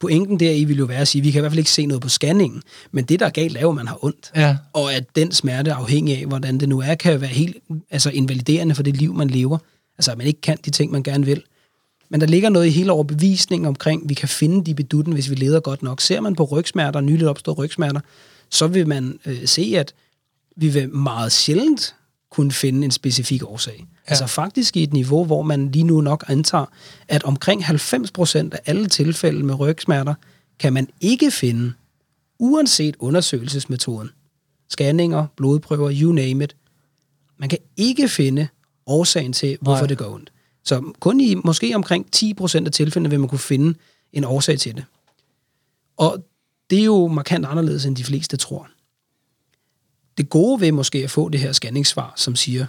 [0.00, 1.86] pointen deri vil jo være at sige, at vi kan i hvert fald ikke se
[1.86, 4.30] noget på scanningen, men det, der er galt, er jo, at man har ondt.
[4.36, 7.56] Ja, Og at den smerte, afhængig af, hvordan det nu er, kan være helt
[7.90, 9.58] altså invaliderende for det liv, man lever.
[9.98, 11.42] Altså, at man ikke kan de ting, man gerne vil.
[12.10, 15.30] Men der ligger noget i hele overbevisningen omkring, at vi kan finde de bedutten, hvis
[15.30, 16.00] vi leder godt nok.
[16.00, 18.00] Ser man på rygsmerter, nyligt opstået rygsmerter,
[18.50, 19.94] så vil man øh, se, at
[20.56, 21.94] vi vil meget sjældent
[22.30, 23.76] kunne finde en specifik årsag.
[23.78, 23.84] Ja.
[24.06, 26.66] Altså faktisk i et niveau, hvor man lige nu nok antager,
[27.08, 30.14] at omkring 90% af alle tilfælde med rygsmerter,
[30.58, 31.72] kan man ikke finde,
[32.38, 34.10] uanset undersøgelsesmetoden.
[34.70, 36.56] Scanninger, blodprøver, you name it.
[37.38, 38.48] Man kan ikke finde
[38.86, 39.86] årsagen til, hvorfor Nej.
[39.86, 40.32] det går ondt.
[40.64, 43.78] Så kun i måske omkring 10% af tilfældene vil man kunne finde
[44.12, 44.84] en årsag til det.
[45.96, 46.24] Og
[46.70, 48.68] det er jo markant anderledes, end de fleste tror.
[50.18, 52.66] Det gode ved måske at få det her scanningssvar, som siger,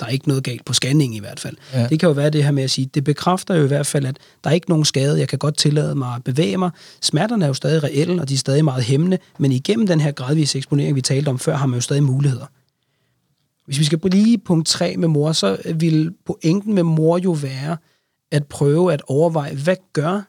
[0.00, 1.56] der er ikke noget galt på scanning i hvert fald.
[1.72, 1.86] Ja.
[1.88, 4.06] Det kan jo være det her med at sige, det bekræfter jo i hvert fald,
[4.06, 6.70] at der er ikke nogen skade, jeg kan godt tillade mig at bevæge mig.
[7.02, 10.12] Smerterne er jo stadig reelle, og de er stadig meget hæmmende, men igennem den her
[10.12, 12.46] gradvise eksponering, vi talte om før, har man jo stadig muligheder.
[13.66, 17.76] Hvis vi skal blive punkt 3 med mor, så vil pointen med mor jo være
[18.30, 20.22] at prøve at overveje, hvad gør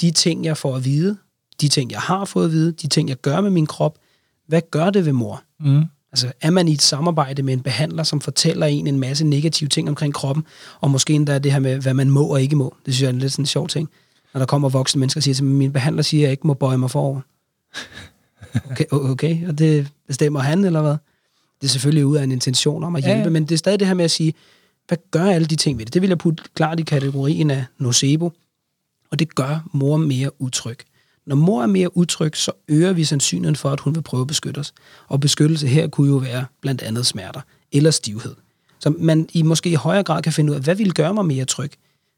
[0.00, 1.16] de ting, jeg får at vide,
[1.60, 3.98] de ting, jeg har fået at vide, de ting, jeg gør med min krop,
[4.46, 5.42] hvad gør det ved mor?
[5.60, 5.84] mm.
[6.12, 9.68] Altså, er man i et samarbejde med en behandler, som fortæller en en masse negative
[9.68, 10.44] ting omkring kroppen,
[10.80, 12.74] og måske endda det her med, hvad man må og ikke må.
[12.86, 13.88] Det synes jeg er en lidt sådan en sjov ting.
[14.34, 16.46] Når der kommer voksne mennesker og siger til mig, min behandler siger, at jeg ikke
[16.46, 17.20] må bøje mig forover.
[18.70, 20.96] Okay, okay, og det bestemmer han, eller hvad?
[21.60, 23.30] Det er selvfølgelig ud af en intention om at Ja, hjælpe, ja.
[23.30, 24.34] men det er stadig det her med at sige,
[24.88, 25.94] hvad gør alle de ting ved det?
[25.94, 28.32] Det vil jeg putte klart i kategorien af nocebo,
[29.10, 30.78] og det gør mor mere utryg.
[31.26, 34.26] Når mor er mere utryg, så øger vi sandsynligheden for, at hun vil prøve at
[34.26, 34.74] beskytte os.
[35.08, 37.40] Og beskyttelse her kunne jo være blandt andet smerter
[37.72, 38.34] eller stivhed.
[38.78, 41.26] Så man i måske i højere grad kan finde ud af, hvad vil gøre mig
[41.26, 41.70] mere tryg?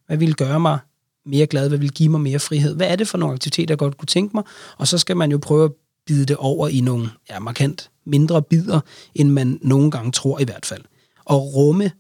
[0.07, 0.79] Hvad vil gøre mig
[1.27, 1.69] mere glad?
[1.69, 2.75] Hvad vil give mig mere frihed?
[2.75, 4.45] Hvad er det for nogle aktiviteter, jeg godt kunne tænke mig?
[4.79, 5.71] Og så skal man jo prøve at
[6.07, 8.81] bide det over i nogle ja, markant mindre bidder,
[9.15, 10.83] end man nogle gange tror i hvert fald.
[11.25, 11.91] Og rumme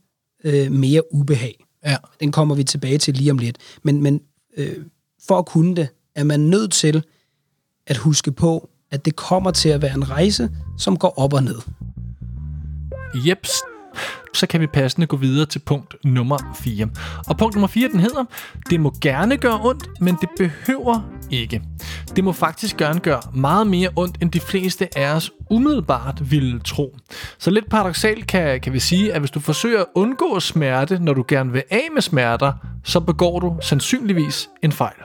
[0.44, 1.64] øh, mere ubehag.
[1.84, 1.96] ja.
[2.20, 3.56] Den kommer vi tilbage til lige om lidt.
[3.82, 4.20] Men, men
[4.56, 4.76] øh,
[5.28, 7.04] for at kunne det, er man nødt til
[7.86, 11.42] at huske på, at det kommer til at være en rejse, som går op og
[11.42, 11.58] ned.
[13.14, 13.50] Jeps,
[14.34, 16.88] så kan vi passende gå videre til punkt nummer 4.
[17.28, 18.24] Og punkt nummer 4, den hedder,
[18.70, 21.62] det må gerne gøre ondt, men det behøver ikke.
[22.16, 26.60] Det må faktisk gerne gøre meget mere ondt, end de fleste af os umiddelbart ville
[26.60, 26.96] tro.
[27.38, 31.14] Så lidt paradoxalt kan, kan vi sige, at hvis du forsøger at undgå smerte, når
[31.14, 32.52] du gerne vil af med smerter,
[32.84, 35.02] så begår du sandsynligvis en fejl.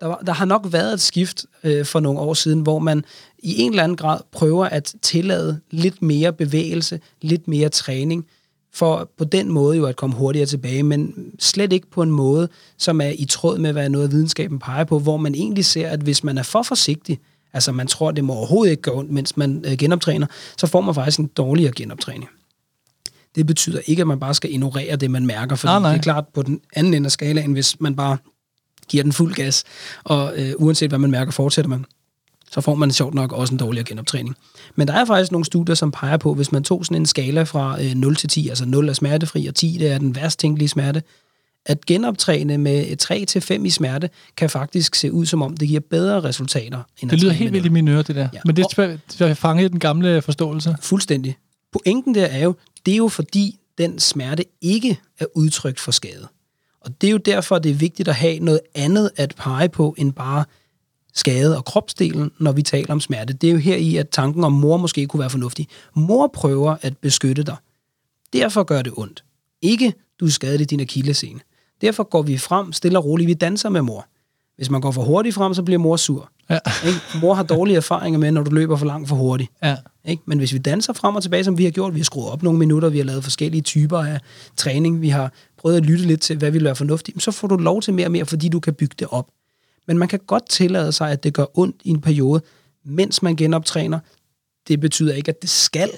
[0.00, 3.04] Der, var, der har nok været et skift øh, for nogle år siden, hvor man
[3.38, 8.26] i en eller anden grad prøver at tillade lidt mere bevægelse, lidt mere træning,
[8.72, 12.48] for på den måde jo at komme hurtigere tilbage, men slet ikke på en måde,
[12.78, 16.00] som er i tråd med, hvad noget videnskaben peger på, hvor man egentlig ser, at
[16.00, 17.18] hvis man er for forsigtig,
[17.52, 20.80] altså man tror, det må overhovedet ikke gå ondt, mens man øh, genoptræner, så får
[20.80, 22.28] man faktisk en dårligere genoptræning.
[23.34, 26.24] Det betyder ikke, at man bare skal ignorere det, man mærker, for det er klart
[26.34, 28.16] på den anden ende af skalaen, hvis man bare
[28.90, 29.64] giver den fuld gas,
[30.04, 31.84] og øh, uanset hvad man mærker, fortsætter man,
[32.50, 34.36] så får man sjovt nok også en dårligere genoptræning.
[34.74, 37.42] Men der er faktisk nogle studier, som peger på, hvis man tog sådan en skala
[37.42, 40.38] fra øh, 0 til 10, altså 0 er smertefri, og 10 det er den værst
[40.38, 41.02] tænkelige smerte,
[41.66, 45.68] at genoptræne med 3 til 5 i smerte, kan faktisk se ud som om, det
[45.68, 46.82] giver bedre resultater.
[47.02, 48.28] End Det lyder helt vildt i mine ører, det der.
[48.32, 48.38] Ja.
[48.44, 48.64] Men det
[49.20, 50.76] er fanget i den gamle forståelse.
[50.82, 51.36] Fuldstændig.
[51.72, 52.54] Pointen der er jo,
[52.86, 56.28] det er jo fordi, den smerte ikke er udtrykt for skade.
[56.80, 59.94] Og det er jo derfor, det er vigtigt at have noget andet at pege på,
[59.98, 60.44] end bare
[61.14, 63.32] skade og kropsdelen, når vi taler om smerte.
[63.32, 65.68] Det er jo her i, at tanken om mor måske kunne være fornuftig.
[65.94, 67.56] Mor prøver at beskytte dig.
[68.32, 69.24] Derfor gør det ondt.
[69.62, 71.40] Ikke, du er skadet i din akillescene.
[71.80, 73.28] Derfor går vi frem stille og roligt.
[73.28, 74.06] Vi danser med mor.
[74.56, 76.30] Hvis man går for hurtigt frem, så bliver mor sur.
[76.50, 76.58] Ja.
[76.86, 76.98] Ikke?
[77.20, 79.50] Mor har dårlige erfaringer med, når du løber for langt for hurtigt.
[79.62, 79.76] Ja.
[80.04, 80.22] Ikke?
[80.26, 82.42] Men hvis vi danser frem og tilbage, som vi har gjort, vi har skruet op
[82.42, 84.20] nogle minutter, vi har lavet forskellige typer af
[84.56, 87.56] træning, vi har prøvet at lytte lidt til, hvad vi være fornuftigt, så får du
[87.56, 89.28] lov til mere og mere, fordi du kan bygge det op.
[89.86, 92.42] Men man kan godt tillade sig, at det gør ondt i en periode,
[92.84, 93.98] mens man genoptræner.
[94.68, 95.90] Det betyder ikke, at det skal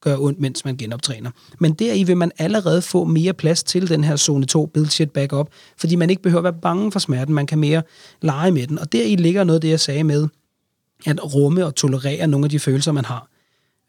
[0.00, 1.30] gøre ondt, mens man genoptræner.
[1.58, 5.48] Men deri vil man allerede få mere plads til den her zone 2 bullshit backup,
[5.76, 7.82] fordi man ikke behøver at være bange for smerten, man kan mere
[8.22, 8.78] lege med den.
[8.78, 10.28] Og deri ligger noget af det, jeg sagde med,
[11.06, 13.28] at rumme og tolerere nogle af de følelser, man har.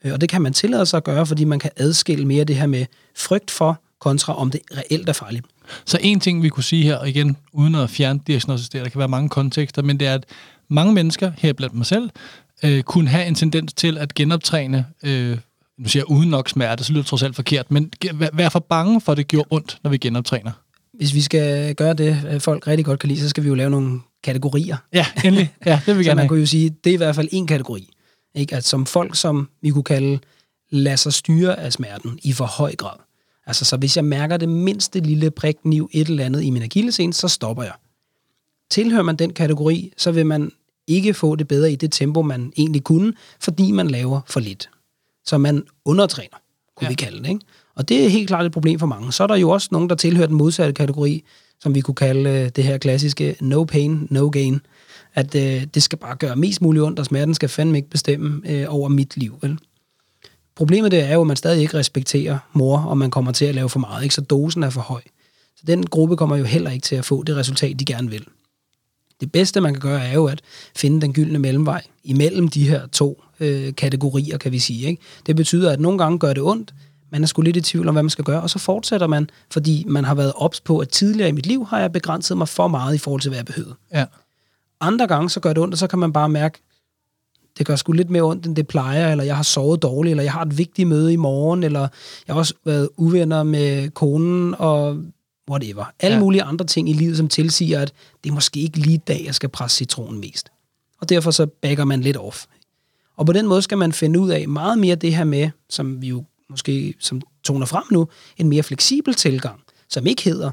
[0.06, 2.56] Øh, og det kan man tillade sig at gøre, fordi man kan adskille mere det
[2.56, 5.46] her med frygt for, kontra om det reelt er farligt.
[5.86, 9.00] Så en ting, vi kunne sige her, og igen, uden at fjerne diagnostisere, der kan
[9.00, 10.26] være mange kontekster, men det er, at
[10.70, 12.10] mange mennesker, her blandt mig selv,
[12.64, 15.38] øh, kunne have en tendens til at genoptræne, øh,
[15.80, 17.92] nu siger jeg uden nok smerte, så lyder det trods alt forkert, men
[18.34, 20.52] være for bange for, at det gjorde ondt, når vi genoptræner.
[20.94, 23.56] Hvis vi skal gøre det, øh, folk rigtig godt kan lide, så skal vi jo
[23.56, 24.78] lave nogle kategorier.
[24.94, 25.54] Ja, endelig.
[25.66, 27.28] Ja, det vil vi Så gerne man kunne jo sige, det er i hvert fald
[27.32, 27.90] en kategori.
[28.36, 28.56] Ikke?
[28.56, 30.20] At som folk, som vi kunne kalde,
[30.70, 32.98] lader sig styre af smerten i for høj grad.
[33.48, 37.14] Altså, så hvis jeg mærker det mindste lille prikkniv et eller andet i min akillescene,
[37.14, 37.74] så stopper jeg.
[38.70, 40.52] Tilhører man den kategori, så vil man
[40.88, 44.70] ikke få det bedre i det tempo, man egentlig kunne, fordi man laver for lidt.
[45.26, 46.38] Så man undertræner,
[46.76, 46.86] kunne Ja.
[46.86, 46.90] ja.
[46.90, 47.30] vi kalde det.
[47.30, 47.42] Ikke?
[47.76, 49.12] Og det er helt klart et problem for mange.
[49.12, 51.24] Så er der jo også nogen, der tilhører den modsatte kategori,
[51.60, 54.60] som vi kunne kalde øh, det her klassiske no pain, no gain.
[55.14, 58.42] At øh, det skal bare gøre mest muligt ondt, og smerten skal fandme ikke bestemme
[58.52, 59.38] øh, over mit liv.
[59.42, 59.60] Vel?
[60.62, 63.56] Problemet det er jo, at man stadig ikke respekterer mor, og man kommer til at
[63.56, 64.16] lave for meget, ikke?
[64.16, 65.02] så dosen er for høj.
[65.56, 68.26] Så den gruppe kommer jo heller ikke til at få det resultat, de gerne vil.
[69.22, 70.42] Det bedste, man kan gøre, er jo at
[70.76, 74.88] finde den gyldne mellemvej imellem de her to øh, kategorier, kan vi sige.
[74.88, 75.02] Ikke?
[75.26, 76.74] Det betyder, at nogle gange gør det ondt,
[77.12, 79.30] man er sgu lidt i tvivl om, hvad man skal gøre, og så fortsætter man,
[79.52, 82.48] fordi man har været ops på, at tidligere i mit liv har jeg begrænset mig
[82.48, 83.76] for meget i forhold til, hvad jeg behøvede.
[83.94, 84.06] Ja.
[84.80, 86.60] Andre gange, så gør det ondt, og så kan man bare mærke,
[87.58, 90.24] det gør sgu lidt mere ondt, end det plejer, eller jeg har sovet dårligt, eller
[90.24, 91.88] jeg har et vigtigt møde i morgen, eller
[92.28, 95.04] jeg har også været uvenner med konen, og
[95.50, 95.86] whatever.
[96.00, 96.20] Alle Ja.
[96.20, 99.24] mulige andre ting i livet, som tilsiger, at det er måske ikke lige i dag,
[99.26, 100.50] jeg skal presse citronen mest.
[101.02, 102.46] Og derfor så backer man lidt off.
[103.18, 106.02] Og på den måde skal man finde ud af meget mere det her med, som
[106.02, 109.60] vi jo måske som toner frem nu, en mere fleksibel tilgang,
[109.90, 110.52] som ikke hedder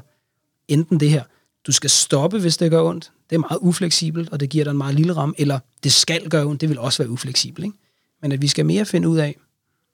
[0.67, 1.23] enten det her,
[1.67, 3.11] du skal stoppe, hvis det gør ondt.
[3.29, 5.35] Det er meget ufleksibelt, og det giver dig en meget lille ramme.
[5.37, 7.65] Eller det skal gøre ondt, det vil også være ufleksibelt.
[7.65, 7.77] Ikke?
[8.21, 9.35] Men at vi skal mere finde ud af,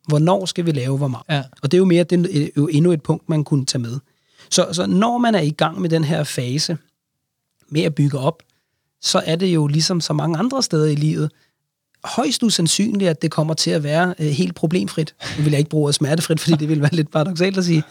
[0.08, 1.24] hvornår skal vi lave hvor meget.
[1.30, 1.44] Ja.
[1.62, 4.00] Og det er jo mere det er jo endnu et punkt, man kunne tage med.
[4.50, 6.78] Så, så når man er i gang med den her fase
[7.70, 8.44] med at bygge op,
[9.02, 11.32] så er det jo ligesom så mange andre steder i livet,
[12.04, 15.16] højst usandsynligt, at det kommer til at være øh, helt problemfrit.
[15.38, 17.84] Nu vil jeg ikke bruge ordet smertefrit, fordi det vil være lidt paradoxalt at sige.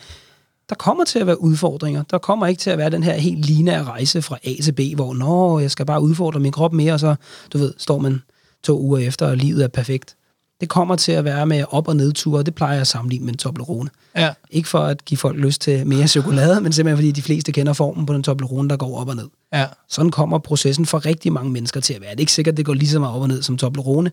[0.68, 2.02] Der kommer til at være udfordringer.
[2.02, 4.80] Der kommer ikke til at være den her helt lineære rejse fra A til B,
[4.94, 7.14] hvor nå, jeg skal bare udfordre min krop mere, og så,
[7.52, 8.22] du ved, står man
[8.62, 10.16] to uger efter, og livet er perfekt.
[10.60, 13.24] Det kommer til at være med op- og nedture, og det plejer jeg at sammenligne
[13.24, 13.90] med en Toblerone.
[14.16, 14.32] Ja.
[14.50, 17.72] Ikke for at give folk lyst til mere chokolade, men simpelthen fordi de fleste kender
[17.72, 19.28] formen på den Toblerone, der går op og ned.
[19.52, 19.66] Ja.
[19.88, 22.10] Sådan kommer processen for rigtig mange mennesker til at være.
[22.10, 24.10] Det er ikke sikkert, at det går lige så meget op og ned som Toblerone.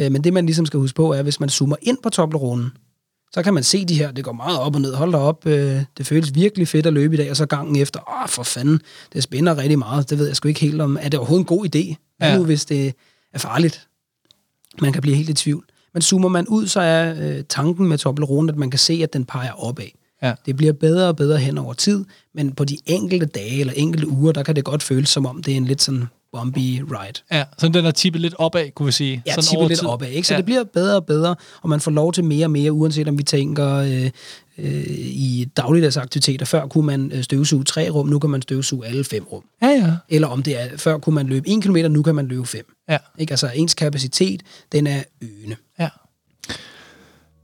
[0.00, 2.10] Øh, Men det, man ligesom skal huske på, er, at hvis man zoomer ind på
[2.10, 2.72] Tobleronen,
[3.32, 5.46] så kan man se de her, det går meget op og ned, hold da op,
[5.46, 8.42] øh, det føles virkelig fedt at løbe i dag, og så gangen efter, åh for
[8.42, 8.80] fanden,
[9.12, 11.56] det spænder rigtig meget, det ved jeg sgu ikke helt om, er det overhovedet en
[11.56, 12.36] god idé, ja.
[12.36, 12.94] Nu hvis det
[13.32, 13.88] er farligt?
[14.80, 15.64] Man kan blive helt i tvivl.
[15.94, 19.12] Men zoomer man ud, så er øh, tanken med Toblerone, at man kan se, at
[19.12, 19.86] den peger opad.
[20.22, 20.34] Ja.
[20.46, 22.04] Det bliver bedre og bedre hen over tid,
[22.34, 25.42] men på de enkelte dage eller enkelte uger, der kan det godt føles som om,
[25.42, 27.20] det er en lidt sådan bumpy ride.
[27.32, 29.22] Ja, så den er tippet lidt opad, kunne vi sige.
[29.26, 29.88] Ja, sådan tippe over lidt tid.
[29.88, 30.28] opad, ikke?
[30.28, 30.36] Så ja.
[30.38, 33.18] det bliver bedre og bedre, og man får lov til mere og mere, uanset om
[33.18, 34.10] vi tænker øh,
[34.58, 36.46] øh, i dagligdags aktiviteter.
[36.46, 39.44] Før kunne man øh, støvsuge tre rum, nu kan man støvsuge alle fem rum.
[39.62, 39.92] Ja, ja.
[40.08, 42.74] Eller om det er, før kunne man løbe en kilometer, nu kan man løbe fem.
[42.88, 43.32] Ja, Ikke?
[43.32, 45.56] Altså ens kapacitet, den er øgende.
[45.80, 45.88] ja.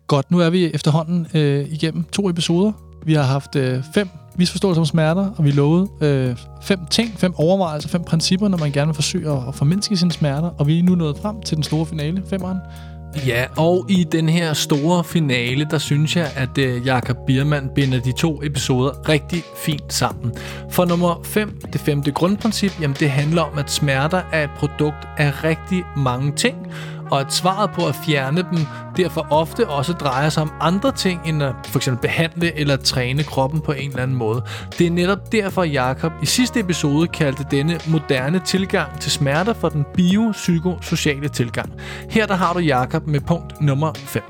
[0.07, 2.73] Godt, nu er vi efterhånden øh, igennem to episoder.
[3.05, 7.35] Vi har haft øh, fem misforståelser om smerter, og vi lovede øh, fem ting, fem
[7.37, 10.51] overvejelser, fem principper, når man gerne vil forsøge at, at formindske sine smerter.
[10.59, 12.59] Og vi er nu nået frem til den store finale, femeren.
[13.27, 18.01] Ja, og i den her store finale, der synes jeg, at øh, Jakob Biermann binder
[18.01, 20.33] de to episoder rigtig fint sammen.
[20.71, 25.09] For nummer 5, det femte grundprincip, jamen det handler om, at smerter er et produkt
[25.19, 26.57] af rigtig mange ting,
[27.13, 31.21] og at svaret på at fjerne dem derfor ofte også drejer sig om andre ting,
[31.27, 34.43] end at for eksempel behandle eller træne kroppen på en eller anden måde.
[34.79, 39.69] Det er netop derfor, Jakob i sidste episode kaldte denne moderne tilgang til smerter for
[39.69, 41.73] den biopsykosociale tilgang.
[42.11, 44.23] Her der har du Jakob med punkt nummer 5.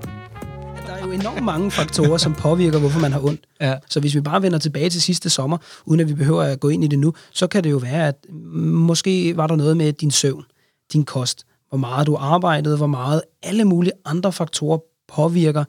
[0.87, 3.41] Der er jo enormt mange faktorer, som påvirker, hvorfor man har ondt.
[3.61, 3.75] Ja.
[3.89, 6.69] Så hvis vi bare vender tilbage til sidste sommer, uden at vi behøver at gå
[6.69, 8.17] ind i det nu, så kan det jo være, at
[8.55, 10.45] måske var der noget med din søvn,
[10.93, 15.65] din kost, hvor meget du arbejdede, hvor meget alle mulige andre faktorer påvirker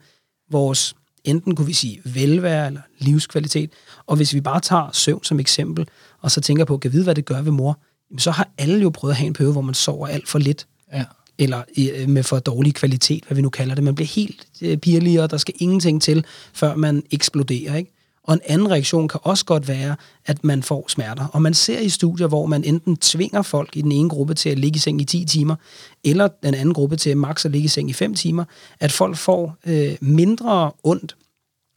[0.50, 0.94] vores,
[1.24, 3.70] enten kunne vi sige velvære eller livskvalitet.
[4.06, 5.88] Og hvis vi bare tager søvn som eksempel,
[6.20, 7.78] og så tænker på, kan vide, hvad det gør ved mor,
[8.18, 10.66] så har alle jo prøvet at have en periode, hvor man sover alt for lidt
[10.92, 11.04] Ja.
[11.38, 13.84] eller øh, med for dårlig kvalitet, hvad vi nu kalder det.
[13.84, 17.74] Man bliver helt øh, pirlig, og der skal ingenting til, før man eksploderer.
[17.76, 17.93] Ikke?
[18.24, 19.96] Og en anden reaktion kan også godt være,
[20.26, 21.26] at man får smerter.
[21.26, 24.48] Og man ser i studier, hvor man enten tvinger folk i den ene gruppe til
[24.48, 25.56] at ligge i seng i 10 timer,
[26.04, 28.44] eller den anden gruppe til maks at ligge i seng i 5 timer,
[28.80, 31.16] at folk får øh, mindre ondt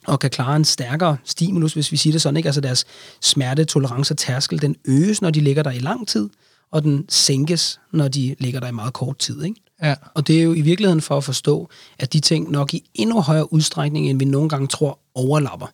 [0.07, 2.37] og kan klare en stærkere stimulus, hvis vi siger det sådan.
[2.37, 2.47] Ikke?
[2.47, 2.85] Altså deres
[3.21, 6.29] smertetolerance og tærskel, den øges, når de ligger der i lang tid,
[6.71, 9.43] og den sænkes, når de ligger der i meget kort tid.
[9.43, 9.61] Ikke?
[9.83, 9.95] Ja.
[10.13, 11.69] Og det er jo i virkeligheden for at forstå,
[11.99, 15.67] at de ting nok i endnu højere udstrækning, end vi nogle gange tror, overlapper.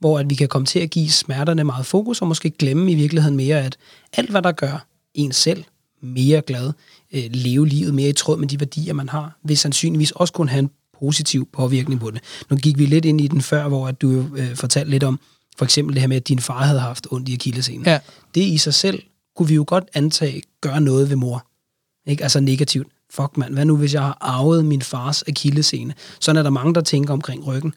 [0.00, 2.94] Hvor at vi kan komme til at give smerterne meget fokus, og måske glemme i
[2.94, 3.76] virkeligheden mere, at
[4.12, 5.64] alt, hvad der gør en selv
[6.02, 6.72] mere glad,
[7.12, 10.48] øh, leve livet mere i tråd med de værdier, man har, vil sandsynligvis også kunne
[10.48, 10.70] have en
[11.00, 12.20] positiv påvirkning på det.
[12.50, 15.02] Nu gik vi lidt ind i den før, hvor at du jo, øh, fortalte lidt
[15.02, 15.20] om,
[15.58, 17.86] for eksempel det her med, at din far havde haft ondt i akillescenen.
[17.86, 17.98] Ja.
[18.34, 19.02] Det i sig selv
[19.36, 21.46] kunne vi jo godt antage gør noget ved mor.
[22.06, 22.22] Ikke?
[22.22, 22.86] Altså negativt.
[23.10, 25.94] Fuck mand, hvad nu hvis jeg har arvet min fars akillescene?
[26.20, 27.74] Sådan er der mange, der tænker omkring ryggen.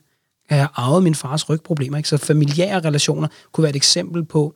[0.56, 1.98] Jeg har arvet min fars rygproblemer.
[1.98, 2.10] Ikke?
[2.10, 4.56] Så familiære relationer kunne være et eksempel på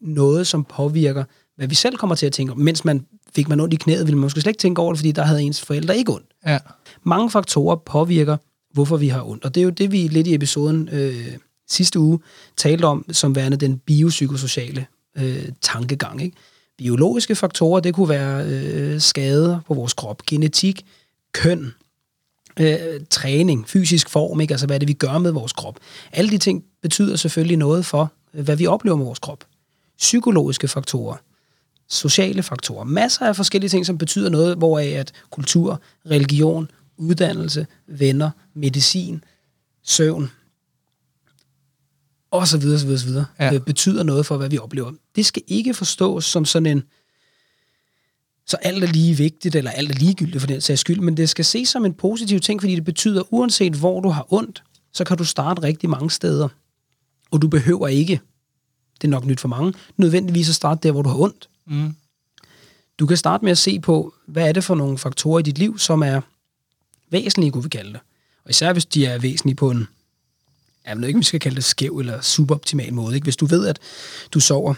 [0.00, 1.24] noget, som påvirker,
[1.56, 2.58] hvad vi selv kommer til at tænke om.
[2.58, 4.98] Mens man fik man ondt i knæet, ville man måske slet ikke tænke over det,
[4.98, 6.26] fordi der havde ens forældre ikke ondt.
[6.46, 6.58] Ja.
[7.02, 8.36] Mange faktorer påvirker,
[8.72, 9.44] hvorfor vi har ondt.
[9.44, 11.36] Og det er jo det, vi lidt i episoden øh,
[11.68, 12.18] sidste uge
[12.56, 14.86] talte om, som værende den biopsykosociale
[15.18, 16.22] øh, tankegang.
[16.22, 16.36] Ikke?
[16.78, 20.86] Biologiske faktorer, det kunne være øh, skader på vores krop, genetik,
[21.32, 21.72] køn,
[22.60, 24.54] øh, træning, fysisk form, ikke?
[24.54, 25.78] altså hvad er det, vi gør med vores krop.
[26.12, 29.44] Alle de ting betyder selvfølgelig noget for, øh, hvad vi oplever med vores krop.
[29.98, 31.16] Psykologiske faktorer,
[31.88, 35.80] sociale faktorer, masser af forskellige ting, som betyder noget, hvoraf at kultur,
[36.10, 39.24] religion, uddannelse, venner, medicin,
[39.82, 40.30] søvn,
[42.30, 43.52] og så videre, så videre, så videre, Ja.
[43.52, 43.58] ja.
[43.58, 44.92] betyder noget for, hvad vi oplever.
[45.16, 46.82] Det skal ikke forstås som sådan en,
[48.46, 51.28] så alt er lige vigtigt, eller alt er ligegyldigt for den sags skyld, men det
[51.28, 55.04] skal ses som en positiv ting, fordi det betyder, uanset hvor du har ondt, så
[55.04, 56.48] kan du starte rigtig mange steder.
[57.30, 58.20] Og du behøver ikke,
[59.00, 61.48] det er nok nyt for mange, nødvendigvis at starte der, hvor du har ondt.
[61.66, 61.94] Mm.
[62.98, 65.58] Du kan starte med at se på, hvad er det for nogle faktorer i dit
[65.58, 66.20] liv, som er
[67.10, 68.00] væsentlige, kunne vi kalde det.
[68.44, 69.88] Og især hvis de er væsentlige på en,
[70.86, 73.14] jeg ved ikke, om vi skal kalde det skæv eller suboptimal måde.
[73.14, 73.24] Ikke?
[73.24, 73.78] Hvis du ved, at
[74.32, 74.74] du sover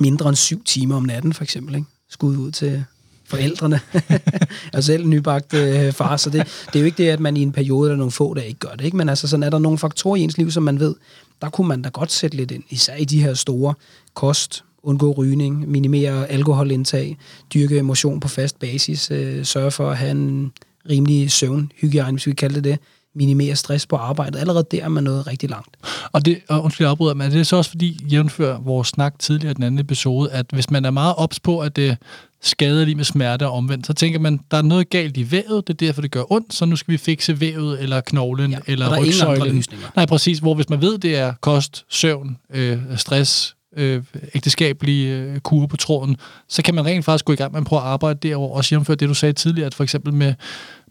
[0.00, 1.86] mindre end syv timer om natten, for eksempel, ikke?
[2.12, 2.84] Skud ud til
[3.24, 3.80] forældrene.
[3.94, 4.20] jeg
[4.72, 7.42] er selv nybagt øh, far, så det, det er jo ikke det, at man i
[7.42, 8.84] en periode eller nogle få dage ikke gør det.
[8.84, 8.96] Ikke?
[8.96, 10.94] Men altså, sådan er der nogle faktorer i ens liv, som man ved,
[11.42, 12.62] der kunne man da godt sætte lidt ind.
[12.70, 13.74] Især i de her store
[14.14, 17.18] kost, undgå rygning, minimere alkoholindtag,
[17.54, 20.52] dyrke emotion på fast basis, øh, sørge for at have en
[20.90, 22.78] rimelig søvnhygiejne, hvis vi kalder det det,
[23.14, 24.38] minimere stress på arbejdet.
[24.38, 25.76] Allerede der er man nået rigtig langt.
[26.12, 29.18] Og det, og undskyld, jeg afbryder, men er det så også fordi, jævnfør vores snak
[29.18, 31.96] tidligere i den anden episode, at hvis man er meget ops på, at det
[32.42, 35.66] skader lige med smerte og omvendt, så tænker man, der er noget galt i vævet,
[35.66, 38.58] det er derfor, det gør ondt, så nu skal vi fikse vævet, eller knoglen, Ja,
[38.66, 39.64] eller er rygsøjlen.
[39.96, 44.02] Nej, præcis, hvor hvis man ved, det er kost, søvn, øh, stress, øh,
[44.34, 46.16] ægteskabelige øh, kur på tråden,
[46.48, 48.74] så kan man rent faktisk gå i gang med at prøve at arbejde derover også
[48.74, 50.34] jævnfør det, du sagde tidligere, at for eksempel med,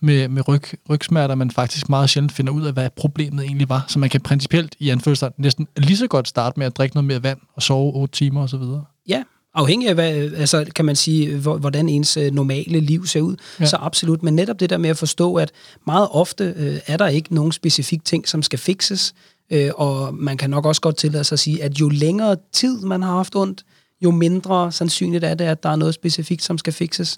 [0.02, 3.86] med, med ryg, rygsmerter, man faktisk meget sjældent finder ud af, hvad problemet egentlig var.
[3.88, 7.06] Så man kan principielt i anførselstegn næsten lige så godt starte med at drikke noget
[7.08, 8.60] mere vand og sove 8 timer osv.
[9.08, 9.24] Ja,
[9.54, 13.36] afhængig af, hvad, altså, kan man sige, hvor- hvordan ens øh, normale liv ser ud,
[13.60, 13.66] ja.
[13.66, 14.24] så absolut.
[14.24, 15.52] Men netop det der med at forstå, at
[15.88, 19.14] meget ofte øh, er der ikke nogen specifik ting, som skal fikses,
[19.52, 22.82] øh, og man kan nok også godt tillade sig at sige, at jo længere tid
[22.82, 23.66] man har haft ondt,
[24.02, 27.18] jo mindre sandsynligt er det, at der er noget specifikt, som skal fikses,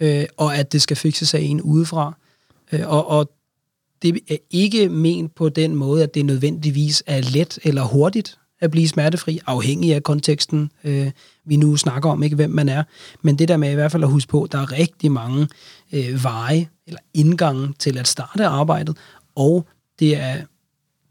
[0.00, 2.14] øh, og at det skal fikses af en udefra.
[2.72, 3.30] Øh, og, og
[4.02, 8.70] det er ikke ment på den måde, at det nødvendigvis er let eller hurtigt at
[8.70, 11.10] blive smertefri, afhængig af konteksten, øh,
[11.44, 12.82] vi nu snakker om, ikke hvem man er.
[13.22, 15.48] Men det der med i hvert fald at huske på, der er rigtig mange
[15.92, 18.96] øh, veje eller indgange til at starte arbejdet,
[19.36, 19.66] og
[19.98, 20.36] det er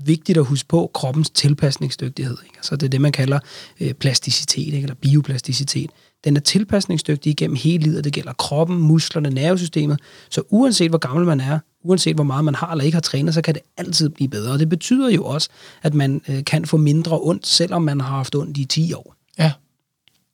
[0.05, 2.37] vigtigt at huske på kroppens tilpasningsdygtighed.
[2.43, 2.57] Ikke?
[2.57, 3.39] Altså det er det, man kalder
[3.79, 4.81] øh, plasticitet, ikke?
[4.81, 5.89] eller bioplasticitet.
[6.23, 8.03] Den er tilpasningsdygtig igennem hele livet.
[8.03, 9.99] Det gælder kroppen, musklerne, nervesystemet.
[10.29, 13.33] Så uanset hvor gammel man er, uanset hvor meget man har eller ikke har trænet,
[13.33, 14.51] så kan det altid blive bedre.
[14.51, 15.49] Og det betyder jo også,
[15.81, 19.15] at man øh, kan få mindre ondt, selvom man har haft ondt i 10 år.
[19.39, 19.51] Ja,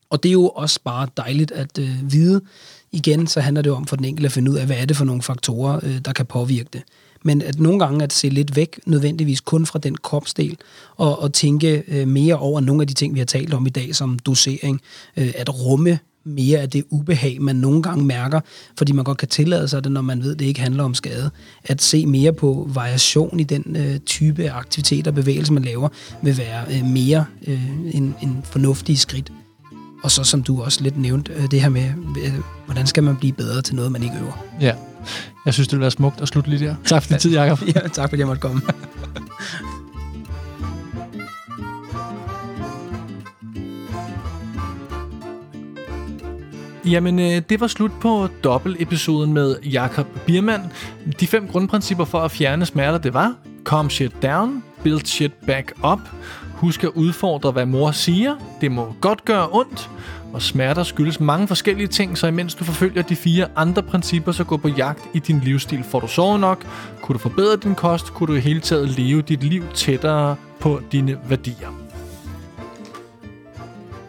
[0.10, 2.42] Og det er jo også bare dejligt at øh, vide.
[2.92, 4.86] Igen, så handler det jo om for den enkelte at finde ud af, hvad er
[4.86, 6.82] det for nogle faktorer, øh, der kan påvirke det.
[7.26, 10.58] Men at nogle gange at se lidt væk, nødvendigvis kun fra den kropsdel,
[10.98, 13.70] og, og tænke øh, mere over nogle af de ting, vi har talt om i
[13.70, 14.82] dag, som dosering,
[15.18, 18.40] øh, at rumme mere af det ubehag, man nogle gange mærker,
[18.78, 20.94] fordi man godt kan tillade sig det, når man ved, at det ikke handler om
[20.94, 21.32] skade.
[21.64, 25.90] At se mere på variation i den øh, type af aktivitet og bevægelse, man laver,
[26.24, 29.32] vil være øh, mere øh, en, en fornuftig skridt.
[30.04, 31.94] Og så som du også lidt nævnte, øh, det her med,
[32.26, 32.34] øh,
[32.66, 34.46] hvordan skal man blive bedre til noget, man ikke øver.
[34.62, 34.76] ja.
[35.46, 36.76] Jeg synes, det ville være smukt at slutte lige der.
[36.86, 37.62] Tak for din tid, Jacob.
[37.76, 38.62] Ja, tak fordi jeg måtte komme.
[46.86, 50.64] Jamen, øh, det var slut på dobbelt-episoden med Jakob Biermann.
[51.20, 53.34] De fem grundprincipper for at fjerne smerter, det var
[53.66, 56.00] Calm shit down, build shit back up,
[56.54, 59.90] husk at udfordre, hvad mor siger, det må godt gøre ondt,
[60.36, 64.44] og smerter skyldes mange forskellige ting, så imens du forfølger de fire andre principper, så
[64.44, 65.84] gå på jagt i din livsstil.
[65.84, 66.66] Får du sovet nok?
[67.02, 68.14] Kunne du forbedre din kost?
[68.14, 71.86] Kunne du i hele taget leve dit liv tættere på dine værdier?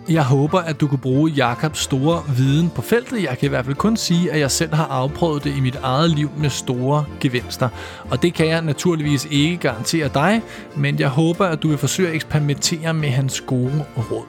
[0.08, 3.22] Jeg håber, at du kunne bruge Jakobs store viden på feltet.
[3.22, 5.78] Jeg kan i hvert fald kun sige, at jeg selv har afprøvet det i mit
[5.82, 7.68] eget liv med store gevinster.
[8.10, 10.42] Og det kan jeg naturligvis ikke garantere dig,
[10.76, 14.24] men jeg håber, at du vil forsøge at eksperimentere med hans gode råd.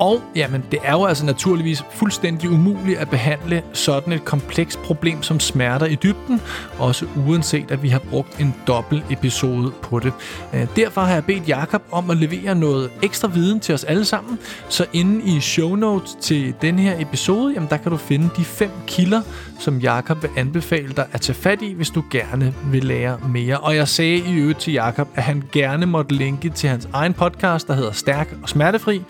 [0.00, 5.22] Og jamen, det er jo altså naturligvis fuldstændig umuligt at behandle sådan et komplekst problem
[5.22, 6.40] som smerter i dybden,
[6.78, 10.12] også uanset at vi har brugt en dobbelt episode på det.
[10.54, 14.04] Øh, derfor har jeg bedt Jakob om at levere noget ekstra viden til os alle
[14.04, 14.38] sammen,
[14.68, 18.44] så inde i show notes til den her episode, jamen der kan du finde de
[18.44, 19.22] fem kilder,
[19.58, 23.58] som Jakob vil anbefale dig at tage fat i, hvis du gerne vil lære mere.
[23.58, 27.14] Og jeg sagde i øvrigt til Jakob, at han gerne måtte linke til hans egen
[27.14, 29.02] podcast, der hedder Stærk og Smertefri.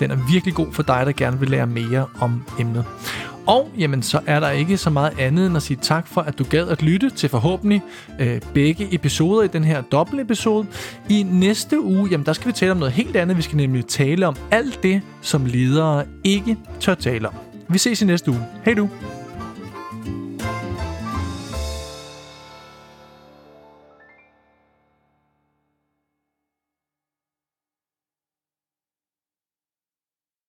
[0.00, 2.84] Den er virkelig god for dig, der gerne vil lære mere om emnet.
[3.46, 6.38] Og jamen, så er der ikke så meget andet end at sige tak for, at
[6.38, 7.82] du gad at lytte til forhåbentlig
[8.20, 10.66] øh, begge episoder i den her dobbeltepisode.
[11.08, 13.36] I næste uge, jamen, der skal vi tale om noget helt andet.
[13.36, 17.34] Vi skal nemlig tale om alt det, som ledere ikke tør tale om.
[17.68, 18.40] Vi ses i næste uge.
[18.64, 18.88] Hej du!